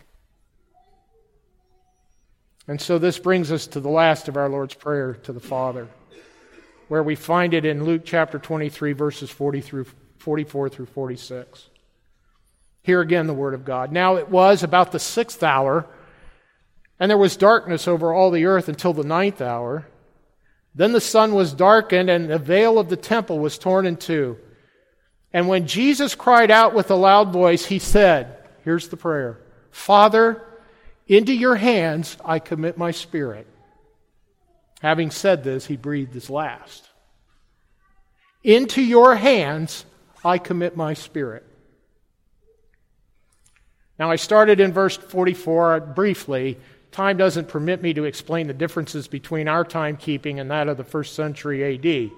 And 2.67 2.79
so 2.79 2.99
this 2.99 3.17
brings 3.17 3.51
us 3.51 3.65
to 3.67 3.79
the 3.79 3.89
last 3.89 4.27
of 4.27 4.37
our 4.37 4.47
Lord's 4.47 4.75
Prayer 4.75 5.15
to 5.23 5.33
the 5.33 5.39
Father, 5.39 5.87
where 6.87 7.01
we 7.01 7.15
find 7.15 7.53
it 7.53 7.65
in 7.65 7.83
Luke 7.83 8.03
chapter 8.05 8.37
23, 8.37 8.93
verses 8.93 9.29
40 9.29 9.61
through, 9.61 9.85
44 10.19 10.69
through 10.69 10.85
46. 10.85 11.67
Here 12.83 13.01
again, 13.01 13.27
the 13.27 13.33
word 13.33 13.55
of 13.55 13.65
God. 13.65 13.91
Now 13.91 14.17
it 14.17 14.29
was 14.29 14.63
about 14.63 14.91
the 14.91 14.99
sixth 14.99 15.43
hour, 15.43 15.85
and 16.99 17.09
there 17.09 17.17
was 17.17 17.35
darkness 17.35 17.87
over 17.87 18.13
all 18.13 18.31
the 18.31 18.45
earth 18.45 18.69
until 18.69 18.93
the 18.93 19.03
ninth 19.03 19.41
hour. 19.41 19.87
Then 20.75 20.91
the 20.91 21.01
sun 21.01 21.33
was 21.33 21.53
darkened, 21.53 22.09
and 22.09 22.29
the 22.29 22.37
veil 22.37 22.79
of 22.79 22.89
the 22.89 22.95
temple 22.95 23.39
was 23.39 23.57
torn 23.57 23.85
in 23.85 23.97
two. 23.97 24.37
And 25.33 25.47
when 25.47 25.67
Jesus 25.67 26.15
cried 26.15 26.51
out 26.51 26.73
with 26.73 26.89
a 26.91 26.95
loud 26.95 27.31
voice, 27.31 27.65
he 27.65 27.79
said, 27.79 28.37
Here's 28.63 28.87
the 28.89 28.97
prayer 28.97 29.39
Father, 29.71 30.43
into 31.07 31.33
your 31.33 31.55
hands 31.55 32.17
I 32.23 32.39
commit 32.39 32.77
my 32.77 32.91
spirit. 32.91 33.47
Having 34.81 35.11
said 35.11 35.43
this, 35.43 35.65
he 35.65 35.75
breathed 35.75 36.13
his 36.13 36.29
last. 36.29 36.87
Into 38.43 38.81
your 38.81 39.15
hands 39.15 39.85
I 40.23 40.37
commit 40.37 40.77
my 40.77 40.93
spirit. 40.93 41.45
Now, 43.97 44.09
I 44.09 44.15
started 44.15 44.61
in 44.61 44.71
verse 44.71 44.95
44 44.95 45.81
briefly. 45.81 46.57
Time 46.91 47.17
doesn't 47.17 47.47
permit 47.47 47.81
me 47.81 47.93
to 47.93 48.05
explain 48.05 48.47
the 48.47 48.53
differences 48.53 49.07
between 49.07 49.47
our 49.47 49.63
timekeeping 49.63 50.39
and 50.39 50.49
that 50.49 50.67
of 50.67 50.77
the 50.77 50.83
first 50.83 51.15
century 51.15 51.75
AD. 51.75 52.11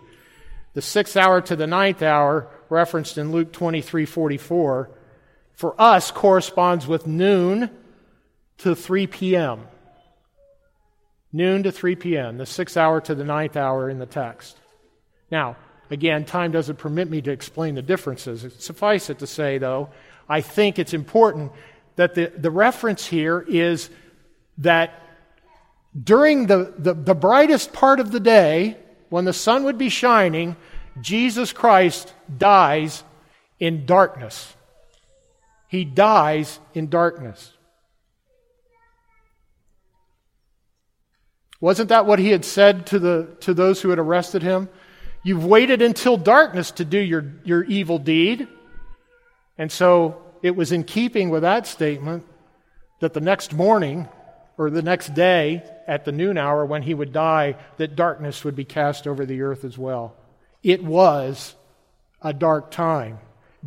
The 0.74 0.82
sixth 0.82 1.18
hour 1.18 1.42
to 1.42 1.56
the 1.56 1.68
ninth 1.68 2.02
hour, 2.02 2.48
referenced 2.70 3.18
in 3.18 3.32
Luke 3.32 3.52
23 3.52 4.06
44, 4.06 4.90
for 5.54 5.80
us 5.80 6.12
corresponds 6.12 6.88
with 6.88 7.06
noon 7.06 7.70
to 8.60 8.76
3 8.76 9.08
p.m. 9.08 9.68
Noon 11.34 11.64
to 11.64 11.72
3 11.72 11.96
p.m., 11.96 12.38
the 12.38 12.46
sixth 12.46 12.78
hour 12.78 13.02
to 13.02 13.16
the 13.16 13.24
ninth 13.24 13.58
hour 13.58 13.90
in 13.90 14.00
the 14.00 14.06
text. 14.06 14.58
Now, 15.30 15.58
again, 15.90 16.26
time 16.26 16.52
doesn't 16.52 16.78
permit 16.78 17.10
me 17.10 17.22
to 17.22 17.32
explain 17.32 17.76
the 17.76 17.82
differences. 17.82 18.46
Suffice 18.60 19.10
it 19.10 19.20
to 19.20 19.28
say, 19.28 19.58
though, 19.58 19.90
I 20.28 20.42
think 20.42 20.80
it's 20.80 20.94
important 20.94 21.52
that 21.96 22.16
the, 22.16 22.32
the 22.36 22.52
reference 22.52 23.06
here 23.06 23.46
is 23.48 23.90
that 24.58 25.02
during 26.04 26.48
the, 26.48 26.74
the, 26.78 26.94
the 26.94 27.16
brightest 27.16 27.74
part 27.74 28.00
of 28.00 28.12
the 28.12 28.20
day, 28.20 28.78
when 29.10 29.26
the 29.26 29.34
sun 29.34 29.64
would 29.66 29.78
be 29.78 29.90
shining, 29.90 30.56
Jesus 31.02 31.52
Christ 31.52 32.14
dies 32.38 33.04
in 33.60 33.86
darkness. 33.86 34.54
He 35.68 35.86
dies 35.86 36.60
in 36.74 36.90
darkness. 36.90 37.54
Wasn't 41.60 41.90
that 41.90 42.06
what 42.06 42.20
he 42.20 42.30
had 42.30 42.44
said 42.44 42.88
to, 42.88 43.00
the, 43.00 43.30
to 43.42 43.54
those 43.54 43.82
who 43.82 43.90
had 43.90 44.00
arrested 44.00 44.42
him? 44.42 44.68
You've 45.24 45.46
waited 45.46 45.82
until 45.82 46.18
darkness 46.18 46.72
to 46.72 46.86
do 46.86 46.98
your, 46.98 47.34
your 47.44 47.64
evil 47.66 48.00
deed. 48.00 48.48
And 49.58 49.72
so 49.72 50.24
it 50.42 50.56
was 50.56 50.72
in 50.72 50.84
keeping 50.84 51.30
with 51.30 51.44
that 51.44 51.68
statement 51.68 52.26
that 53.00 53.14
the 53.14 53.22
next 53.22 53.54
morning 53.54 54.10
or 54.62 54.70
the 54.70 54.82
next 54.82 55.14
day 55.14 55.64
at 55.88 56.06
the 56.06 56.12
noon 56.12 56.38
hour 56.38 56.66
when 56.66 56.84
he 56.84 56.94
would 56.94 57.12
die, 57.12 57.56
that 57.78 57.96
darkness 57.96 58.44
would 58.44 58.56
be 58.56 58.66
cast 58.66 59.08
over 59.08 59.26
the 59.26 59.42
earth 59.42 59.64
as 59.64 59.78
well. 59.78 60.16
It 60.62 60.84
was 60.84 61.56
a 62.22 62.34
dark 62.34 62.70
time. 62.70 63.18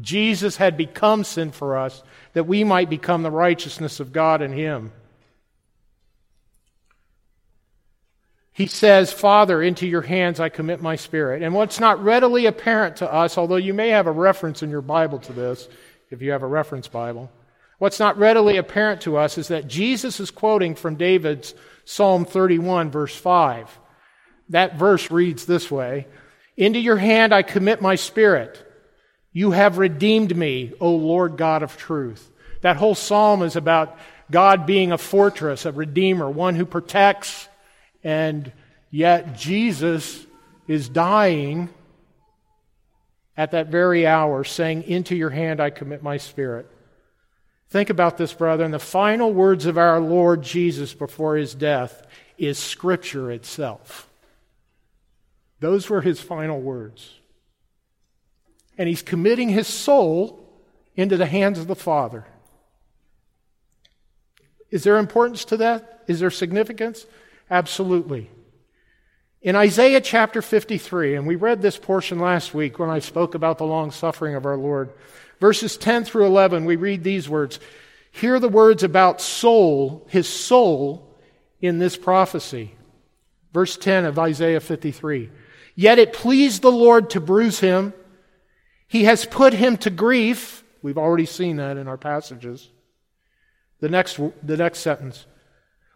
Jesus 0.00 0.56
had 0.56 0.76
become 0.76 1.24
sin 1.24 1.50
for 1.50 1.76
us 1.76 2.02
that 2.32 2.46
we 2.46 2.62
might 2.62 2.88
become 2.88 3.22
the 3.22 3.30
righteousness 3.30 3.98
of 3.98 4.12
God 4.12 4.42
in 4.42 4.52
him. 4.52 4.92
he 8.54 8.68
says, 8.68 9.12
Father, 9.12 9.60
into 9.60 9.84
your 9.84 10.02
hands 10.02 10.38
I 10.38 10.48
commit 10.48 10.80
my 10.80 10.94
spirit. 10.94 11.42
And 11.42 11.54
what's 11.54 11.80
not 11.80 12.02
readily 12.02 12.46
apparent 12.46 12.96
to 12.98 13.12
us, 13.12 13.36
although 13.36 13.56
you 13.56 13.74
may 13.74 13.88
have 13.88 14.06
a 14.06 14.12
reference 14.12 14.62
in 14.62 14.70
your 14.70 14.80
Bible 14.80 15.18
to 15.18 15.32
this, 15.32 15.68
if 16.10 16.22
you 16.22 16.30
have 16.30 16.44
a 16.44 16.46
reference 16.46 16.86
Bible, 16.86 17.32
what's 17.78 18.00
not 18.00 18.18
readily 18.18 18.56
apparent 18.56 19.02
to 19.02 19.16
us 19.16 19.38
is 19.38 19.48
that 19.48 19.68
Jesus 19.68 20.20
is 20.20 20.30
quoting 20.30 20.74
from 20.74 20.96
David's 20.96 21.54
Psalm 21.84 22.24
31, 22.24 22.90
verse 22.90 23.14
5. 23.14 23.78
That 24.50 24.76
verse 24.76 25.10
reads 25.10 25.46
this 25.46 25.70
way 25.70 26.06
Into 26.56 26.78
your 26.78 26.96
hand 26.96 27.32
I 27.32 27.42
commit 27.42 27.80
my 27.82 27.94
spirit. 27.94 28.60
You 29.32 29.50
have 29.50 29.78
redeemed 29.78 30.36
me, 30.36 30.72
O 30.80 30.94
Lord 30.94 31.36
God 31.36 31.62
of 31.62 31.76
truth. 31.76 32.30
That 32.60 32.76
whole 32.76 32.94
psalm 32.94 33.42
is 33.42 33.56
about 33.56 33.98
God 34.30 34.64
being 34.64 34.92
a 34.92 34.98
fortress, 34.98 35.66
a 35.66 35.72
redeemer, 35.72 36.30
one 36.30 36.54
who 36.54 36.64
protects 36.64 37.48
and 38.04 38.52
yet 38.90 39.36
Jesus 39.36 40.24
is 40.68 40.88
dying 40.88 41.70
at 43.36 43.50
that 43.52 43.68
very 43.68 44.06
hour, 44.06 44.44
saying, 44.44 44.84
Into 44.84 45.16
your 45.16 45.30
hand 45.30 45.60
I 45.60 45.70
commit 45.70 46.02
my 46.02 46.18
spirit. 46.18 46.70
Think 47.74 47.90
about 47.90 48.18
this, 48.18 48.32
brother. 48.32 48.62
And 48.62 48.72
the 48.72 48.78
final 48.78 49.32
words 49.32 49.66
of 49.66 49.76
our 49.76 49.98
Lord 49.98 50.42
Jesus 50.42 50.94
before 50.94 51.34
his 51.34 51.56
death 51.56 52.06
is 52.38 52.56
Scripture 52.56 53.32
itself. 53.32 54.08
Those 55.58 55.90
were 55.90 56.00
his 56.00 56.20
final 56.20 56.60
words. 56.60 57.18
And 58.78 58.88
he's 58.88 59.02
committing 59.02 59.48
his 59.48 59.66
soul 59.66 60.48
into 60.94 61.16
the 61.16 61.26
hands 61.26 61.58
of 61.58 61.66
the 61.66 61.74
Father. 61.74 62.24
Is 64.70 64.84
there 64.84 64.96
importance 64.96 65.44
to 65.46 65.56
that? 65.56 66.04
Is 66.06 66.20
there 66.20 66.30
significance? 66.30 67.06
Absolutely. 67.50 68.30
In 69.42 69.56
Isaiah 69.56 70.00
chapter 70.00 70.42
53, 70.42 71.16
and 71.16 71.26
we 71.26 71.34
read 71.34 71.60
this 71.60 71.76
portion 71.76 72.20
last 72.20 72.54
week 72.54 72.78
when 72.78 72.88
I 72.88 73.00
spoke 73.00 73.34
about 73.34 73.58
the 73.58 73.66
long 73.66 73.90
suffering 73.90 74.36
of 74.36 74.46
our 74.46 74.56
Lord, 74.56 74.92
verses 75.40 75.76
10 75.76 76.04
through 76.04 76.26
11, 76.26 76.64
we 76.64 76.76
read 76.76 77.04
these 77.04 77.28
words. 77.28 77.60
Hear 78.10 78.38
the 78.38 78.48
words 78.48 78.82
about 78.82 79.20
soul, 79.20 80.06
his 80.08 80.28
soul, 80.28 81.10
in 81.60 81.78
this 81.78 81.96
prophecy. 81.96 82.74
Verse 83.52 83.76
10 83.76 84.04
of 84.04 84.18
Isaiah 84.18 84.60
53. 84.60 85.30
Yet 85.74 85.98
it 85.98 86.12
pleased 86.12 86.62
the 86.62 86.70
Lord 86.70 87.10
to 87.10 87.20
bruise 87.20 87.60
him. 87.60 87.92
He 88.86 89.04
has 89.04 89.24
put 89.24 89.52
him 89.52 89.76
to 89.78 89.90
grief. 89.90 90.62
We've 90.82 90.98
already 90.98 91.26
seen 91.26 91.56
that 91.56 91.76
in 91.76 91.88
our 91.88 91.96
passages. 91.96 92.68
The 93.80 93.88
next, 93.88 94.20
the 94.42 94.56
next 94.56 94.80
sentence 94.80 95.26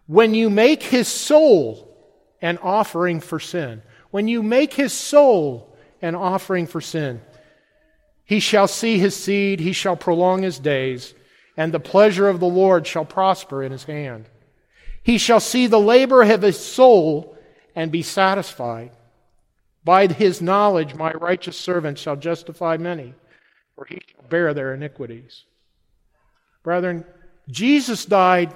when 0.09 0.35
you 0.35 0.49
make 0.49 0.83
his 0.83 1.07
soul 1.07 1.95
an 2.41 2.59
offering 2.59 3.21
for 3.21 3.39
sin, 3.39 3.83
when 4.11 4.27
you 4.27 4.43
make 4.43 4.73
his 4.73 4.93
soul 4.93 5.77
an 6.01 6.15
offering 6.15 6.67
for 6.67 6.81
sin, 6.81 7.21
he 8.29 8.41
shall 8.41 8.69
see 8.69 8.99
his 8.99 9.17
seed, 9.17 9.59
he 9.59 9.73
shall 9.73 9.97
prolong 9.97 10.43
his 10.43 10.59
days, 10.59 11.15
and 11.57 11.73
the 11.73 11.81
pleasure 11.81 12.29
of 12.29 12.41
the 12.41 12.47
Lord 12.47 12.87
shall 12.87 13.07
prosper 13.07 13.63
in 13.63 13.73
his 13.73 13.85
hand. 13.85 14.27
He 15.03 15.17
shall 15.17 15.41
see 15.41 15.67
the 15.67 15.81
labor 15.81 16.21
of 16.21 16.43
his 16.43 16.63
soul 16.63 17.39
and 17.75 17.91
be 17.91 18.03
satisfied. 18.03 18.91
By 19.83 20.09
his 20.09 20.43
knowledge, 20.43 20.95
my 20.95 21.13
righteous 21.13 21.57
servant 21.57 21.99
shall 21.99 22.17
justify 22.17 22.77
many, 22.77 23.15
for 23.75 23.87
he 23.87 23.99
shall 24.07 24.29
bear 24.29 24.53
their 24.53 24.75
iniquities. 24.75 25.45
Brethren, 26.63 27.07
Jesus 27.49 28.05
died 28.05 28.53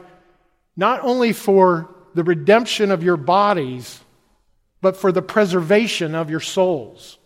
not 0.76 1.00
only 1.02 1.32
for 1.32 1.94
the 2.12 2.24
redemption 2.24 2.90
of 2.90 3.02
your 3.02 3.16
bodies, 3.16 4.02
but 4.82 4.98
for 4.98 5.12
the 5.12 5.22
preservation 5.22 6.14
of 6.14 6.28
your 6.28 6.40
souls. 6.40 7.16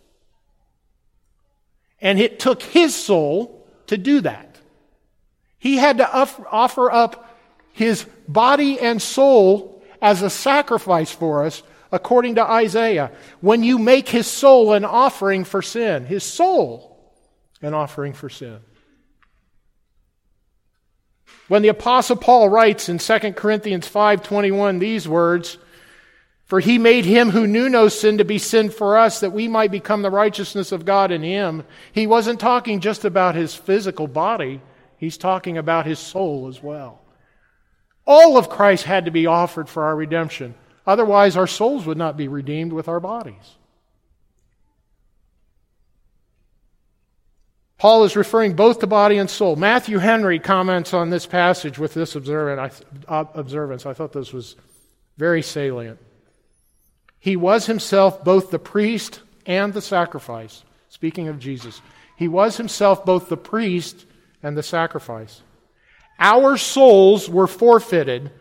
And 1.99 2.19
it 2.19 2.39
took 2.39 2.61
his 2.61 2.95
soul 2.95 3.67
to 3.87 3.97
do 3.97 4.21
that. 4.21 4.57
He 5.57 5.77
had 5.77 5.97
to 5.97 6.09
offer 6.51 6.91
up 6.91 7.37
his 7.73 8.05
body 8.27 8.79
and 8.79 9.01
soul 9.01 9.83
as 10.01 10.21
a 10.21 10.29
sacrifice 10.29 11.11
for 11.11 11.43
us, 11.43 11.63
according 11.91 12.35
to 12.35 12.43
Isaiah. 12.43 13.11
When 13.41 13.63
you 13.63 13.79
make 13.79 14.09
his 14.09 14.27
soul 14.27 14.73
an 14.73 14.85
offering 14.85 15.43
for 15.43 15.61
sin, 15.61 16.05
his 16.05 16.23
soul 16.23 17.13
an 17.61 17.73
offering 17.73 18.13
for 18.13 18.29
sin. 18.29 18.59
When 21.47 21.61
the 21.61 21.69
apostle 21.69 22.17
Paul 22.17 22.49
writes 22.49 22.89
in 22.89 22.99
2 22.99 23.35
Corinthians 23.35 23.87
5:21 23.87 24.79
these 24.79 25.07
words, 25.07 25.57
"For 26.47 26.59
he 26.61 26.77
made 26.77 27.05
him 27.05 27.31
who 27.31 27.45
knew 27.45 27.67
no 27.69 27.89
sin 27.89 28.17
to 28.17 28.25
be 28.25 28.37
sin 28.37 28.69
for 28.69 28.97
us 28.97 29.19
that 29.19 29.33
we 29.33 29.47
might 29.47 29.69
become 29.69 30.01
the 30.01 30.09
righteousness 30.09 30.71
of 30.71 30.85
God 30.85 31.11
in 31.11 31.21
him." 31.21 31.63
He 31.91 32.07
wasn't 32.07 32.39
talking 32.39 32.79
just 32.79 33.03
about 33.05 33.35
his 33.35 33.53
physical 33.53 34.07
body, 34.07 34.61
he's 34.97 35.17
talking 35.17 35.57
about 35.57 35.85
his 35.85 35.99
soul 35.99 36.47
as 36.47 36.63
well. 36.63 37.01
All 38.05 38.37
of 38.37 38.47
Christ 38.47 38.85
had 38.85 39.03
to 39.05 39.11
be 39.11 39.27
offered 39.27 39.67
for 39.67 39.83
our 39.83 39.95
redemption. 39.95 40.55
Otherwise, 40.85 41.35
our 41.35 41.47
souls 41.47 41.85
would 41.85 41.97
not 41.97 42.15
be 42.15 42.29
redeemed 42.29 42.71
with 42.71 42.87
our 42.87 43.01
bodies. 43.01 43.57
Paul 47.77 48.05
is 48.05 48.15
referring 48.15 48.53
both 48.53 48.79
to 48.79 48.87
body 48.87 49.17
and 49.17 49.29
soul. 49.29 49.57
Matthew 49.57 49.97
Henry 49.97 50.39
comments 50.39 50.93
on 50.93 51.09
this 51.09 51.25
passage 51.25 51.77
with 51.77 51.93
this 51.93 52.15
observance. 52.15 52.73
I 53.09 53.93
thought 53.93 54.13
this 54.13 54.31
was 54.31 54.55
very 55.17 55.41
salient. 55.41 55.99
He 57.19 57.35
was 57.35 57.65
himself 57.65 58.23
both 58.23 58.51
the 58.51 58.59
priest 58.59 59.21
and 59.45 59.73
the 59.73 59.81
sacrifice. 59.81 60.63
Speaking 60.89 61.27
of 61.27 61.39
Jesus, 61.39 61.81
he 62.15 62.27
was 62.27 62.57
himself 62.57 63.05
both 63.05 63.29
the 63.29 63.37
priest 63.37 64.05
and 64.41 64.57
the 64.57 64.63
sacrifice. 64.63 65.41
Our 66.19 66.57
souls 66.57 67.29
were 67.29 67.47
forfeited, 67.47 68.31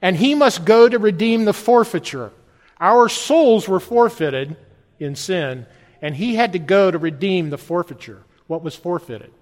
and 0.00 0.16
he 0.16 0.34
must 0.34 0.64
go 0.64 0.88
to 0.88 0.98
redeem 0.98 1.44
the 1.44 1.52
forfeiture. 1.52 2.32
Our 2.80 3.08
souls 3.08 3.68
were 3.68 3.80
forfeited 3.80 4.56
in 4.98 5.16
sin, 5.16 5.66
and 6.00 6.14
he 6.14 6.34
had 6.34 6.52
to 6.52 6.58
go 6.58 6.90
to 6.90 6.98
redeem 6.98 7.50
the 7.50 7.58
forfeiture. 7.58 8.22
What 8.46 8.62
was 8.62 8.74
forfeited? 8.74 9.32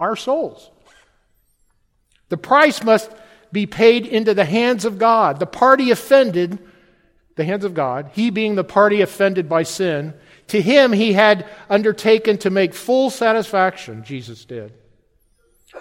Our 0.00 0.16
souls. 0.16 0.70
The 2.28 2.36
price 2.36 2.82
must 2.82 3.10
be 3.52 3.66
paid 3.66 4.06
into 4.06 4.34
the 4.34 4.44
hands 4.44 4.84
of 4.84 4.98
God. 4.98 5.38
The 5.38 5.46
party 5.46 5.92
offended, 5.92 6.58
the 7.36 7.44
hands 7.44 7.64
of 7.64 7.74
God, 7.74 8.10
he 8.14 8.30
being 8.30 8.54
the 8.54 8.64
party 8.64 9.02
offended 9.02 9.48
by 9.48 9.62
sin, 9.62 10.14
to 10.48 10.60
him 10.60 10.92
he 10.92 11.12
had 11.12 11.46
undertaken 11.68 12.38
to 12.38 12.50
make 12.50 12.74
full 12.74 13.10
satisfaction, 13.10 14.04
Jesus 14.04 14.44
did. 14.44 14.72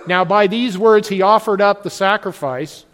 Now, 0.06 0.26
by 0.26 0.48
these 0.48 0.78
words, 0.78 1.08
he 1.08 1.22
offered 1.22 1.62
up 1.62 1.82
the 1.82 1.90
sacrifice, 1.90 2.86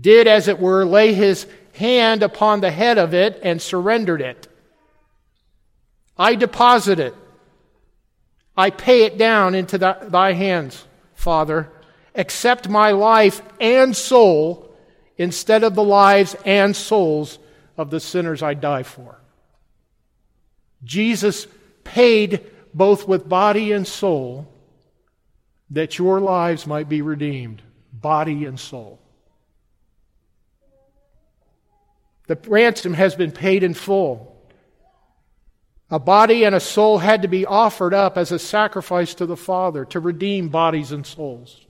did, 0.00 0.26
as 0.26 0.48
it 0.48 0.58
were, 0.58 0.84
lay 0.84 1.12
his 1.12 1.46
hand 1.74 2.22
upon 2.22 2.60
the 2.60 2.70
head 2.70 2.98
of 2.98 3.12
it, 3.12 3.38
and 3.42 3.60
surrendered 3.60 4.22
it. 4.22 4.48
I 6.16 6.34
deposit 6.34 6.98
it. 6.98 7.14
I 8.56 8.70
pay 8.70 9.04
it 9.04 9.18
down 9.18 9.54
into 9.54 9.76
the, 9.78 9.98
thy 10.02 10.32
hands, 10.32 10.84
Father. 11.14 11.70
Accept 12.14 12.68
my 12.68 12.90
life 12.92 13.42
and 13.60 13.94
soul 13.94 14.74
instead 15.16 15.62
of 15.62 15.74
the 15.74 15.82
lives 15.82 16.34
and 16.46 16.74
souls 16.74 17.38
of 17.80 17.88
the 17.88 17.98
sinners 17.98 18.42
I 18.42 18.52
die 18.52 18.82
for. 18.82 19.18
Jesus 20.84 21.46
paid 21.82 22.44
both 22.74 23.08
with 23.08 23.26
body 23.26 23.72
and 23.72 23.86
soul 23.86 24.46
that 25.70 25.98
your 25.98 26.20
lives 26.20 26.66
might 26.66 26.90
be 26.90 27.00
redeemed, 27.00 27.62
body 27.90 28.44
and 28.44 28.60
soul. 28.60 29.00
The 32.26 32.38
ransom 32.46 32.92
has 32.92 33.14
been 33.14 33.32
paid 33.32 33.62
in 33.62 33.72
full. 33.72 34.36
A 35.90 35.98
body 35.98 36.44
and 36.44 36.54
a 36.54 36.60
soul 36.60 36.98
had 36.98 37.22
to 37.22 37.28
be 37.28 37.46
offered 37.46 37.94
up 37.94 38.18
as 38.18 38.30
a 38.30 38.38
sacrifice 38.38 39.14
to 39.14 39.26
the 39.26 39.38
Father 39.38 39.86
to 39.86 40.00
redeem 40.00 40.50
bodies 40.50 40.92
and 40.92 41.06
souls. 41.06 41.66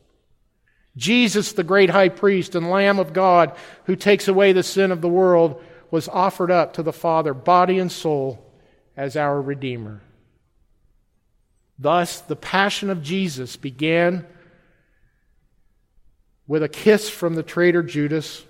Jesus, 0.97 1.53
the 1.53 1.65
great 1.65 1.89
high 1.89 2.09
priest 2.09 2.55
and 2.55 2.69
Lamb 2.69 2.99
of 2.99 3.13
God 3.13 3.57
who 3.85 3.97
takes 3.97 4.29
away 4.29 4.53
the 4.53 4.63
sin 4.63 4.91
of 4.91 5.01
the 5.01 5.09
world, 5.09 5.63
was 5.91 6.09
offered 6.09 6.51
up 6.51 6.75
to 6.75 6.83
the 6.83 6.93
Father, 6.93 7.35
body 7.35 7.79
and 7.79 7.91
soul, 7.91 8.45
as 8.97 9.17
our 9.17 9.41
Redeemer. 9.41 10.01
Thus, 11.79 12.21
the 12.21 12.37
passion 12.37 12.91
of 12.91 13.03
Jesus 13.03 13.57
began 13.57 14.27
with 16.47 16.63
a 16.63 16.69
kiss 16.69 17.09
from 17.09 17.35
the 17.35 17.43
traitor 17.43 17.83
Judas, 17.83 18.45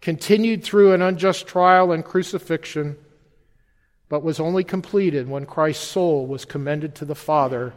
continued 0.00 0.64
through 0.64 0.92
an 0.92 1.02
unjust 1.02 1.46
trial 1.46 1.92
and 1.92 2.04
crucifixion, 2.04 2.96
but 4.08 4.22
was 4.22 4.40
only 4.40 4.64
completed 4.64 5.28
when 5.28 5.46
Christ's 5.46 5.86
soul 5.86 6.26
was 6.26 6.44
commended 6.44 6.94
to 6.96 7.04
the 7.04 7.14
Father 7.14 7.72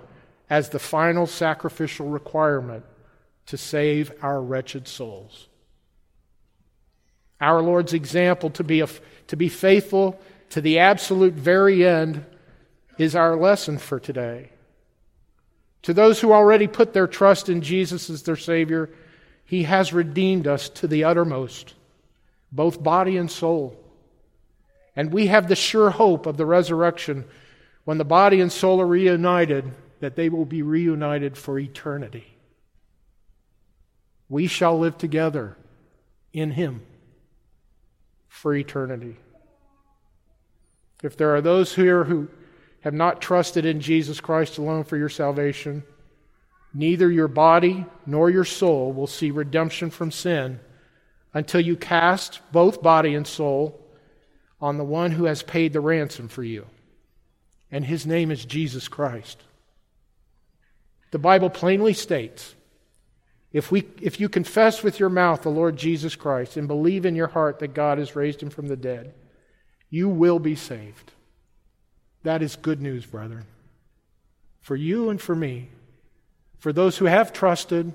as 0.50 0.70
the 0.70 0.80
final 0.80 1.28
sacrificial 1.28 2.08
requirement 2.08 2.84
to 3.46 3.58
save 3.58 4.12
our 4.22 4.42
wretched 4.42 4.88
souls. 4.88 5.48
Our 7.46 7.62
Lord's 7.62 7.94
example 7.94 8.50
to 8.50 8.64
be, 8.64 8.82
a, 8.82 8.88
to 9.28 9.36
be 9.36 9.50
faithful 9.50 10.20
to 10.50 10.62
the 10.62 10.80
absolute 10.80 11.36
very 11.36 11.86
end 11.86 12.26
is 12.98 13.16
our 13.16 13.36
lesson 13.36 13.78
for 13.78 14.00
today. 14.00 14.50
To 15.84 15.94
those 15.94 16.20
who 16.20 16.34
already 16.34 16.66
put 16.66 16.94
their 16.94 17.06
trust 17.06 17.48
in 17.48 17.62
Jesus 17.62 18.10
as 18.10 18.24
their 18.24 18.36
Savior, 18.36 18.90
He 19.44 19.62
has 19.62 19.94
redeemed 19.94 20.48
us 20.48 20.70
to 20.70 20.88
the 20.88 21.04
uttermost, 21.04 21.76
both 22.52 22.82
body 22.82 23.16
and 23.16 23.30
soul. 23.30 23.80
And 24.96 25.14
we 25.14 25.28
have 25.28 25.48
the 25.48 25.56
sure 25.56 25.92
hope 25.92 26.26
of 26.26 26.38
the 26.38 26.48
resurrection 26.48 27.26
when 27.84 28.00
the 28.00 28.06
body 28.06 28.42
and 28.42 28.52
soul 28.52 28.82
are 28.82 28.88
reunited, 28.88 29.72
that 30.00 30.16
they 30.16 30.30
will 30.30 30.46
be 30.46 30.64
reunited 30.64 31.38
for 31.38 31.60
eternity. 31.60 32.26
We 34.30 34.48
shall 34.48 34.80
live 34.80 34.98
together 34.98 35.56
in 36.34 36.50
Him 36.50 36.82
for 38.36 38.54
eternity. 38.54 39.16
If 41.02 41.16
there 41.16 41.34
are 41.36 41.42
those 41.42 41.74
here 41.74 42.04
who 42.04 42.28
have 42.82 42.94
not 42.94 43.22
trusted 43.22 43.66
in 43.66 43.80
Jesus 43.80 44.20
Christ 44.20 44.58
alone 44.58 44.84
for 44.84 44.98
your 44.98 45.10
salvation, 45.10 45.84
neither 46.74 47.10
your 47.10 47.30
body 47.30 47.86
nor 48.06 48.30
your 48.30 48.44
soul 48.44 48.92
will 48.92 49.08
see 49.08 49.32
redemption 49.32 49.90
from 49.90 50.12
sin 50.12 50.60
until 51.34 51.62
you 51.62 51.78
cast 51.78 52.42
both 52.52 52.84
body 52.84 53.16
and 53.16 53.26
soul 53.26 53.82
on 54.60 54.78
the 54.78 54.84
one 54.84 55.12
who 55.12 55.26
has 55.26 55.42
paid 55.42 55.72
the 55.72 55.80
ransom 55.80 56.28
for 56.28 56.44
you. 56.44 56.66
And 57.72 57.86
his 57.86 58.06
name 58.06 58.32
is 58.32 58.44
Jesus 58.44 58.90
Christ. 58.90 59.42
The 61.12 61.20
Bible 61.20 61.50
plainly 61.50 61.94
states 61.94 62.54
if, 63.56 63.72
we, 63.72 63.86
if 64.02 64.20
you 64.20 64.28
confess 64.28 64.84
with 64.84 65.00
your 65.00 65.08
mouth 65.08 65.44
the 65.44 65.50
Lord 65.50 65.78
Jesus 65.78 66.14
Christ 66.14 66.58
and 66.58 66.68
believe 66.68 67.06
in 67.06 67.16
your 67.16 67.30
heart 67.30 67.60
that 67.60 67.74
God 67.74 68.00
has 68.00 68.14
raised 68.14 68.44
him 68.44 68.50
from 68.50 68.68
the 68.68 68.76
dead, 68.76 69.14
you 69.90 70.10
will 70.10 70.40
be 70.40 70.56
saved. 70.56 71.14
That 72.24 72.42
is 72.42 72.58
good 72.58 72.82
news, 72.82 73.06
brethren. 73.06 73.46
For 74.60 74.76
you 74.76 75.10
and 75.10 75.22
for 75.22 75.34
me, 75.34 75.70
for 76.58 76.74
those 76.74 76.98
who 76.98 77.06
have 77.06 77.32
trusted, 77.32 77.94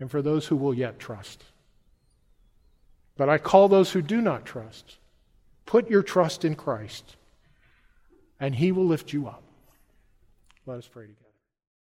and 0.00 0.10
for 0.10 0.20
those 0.20 0.48
who 0.48 0.56
will 0.56 0.74
yet 0.74 0.98
trust. 0.98 1.44
But 3.16 3.28
I 3.28 3.38
call 3.38 3.68
those 3.68 3.92
who 3.92 4.02
do 4.02 4.20
not 4.20 4.44
trust, 4.44 4.96
put 5.64 5.88
your 5.88 6.02
trust 6.02 6.44
in 6.44 6.56
Christ, 6.56 7.14
and 8.40 8.52
he 8.52 8.72
will 8.72 8.86
lift 8.86 9.12
you 9.12 9.28
up. 9.28 9.44
Let 10.66 10.78
us 10.78 10.88
pray 10.88 11.04
together. 11.04 11.27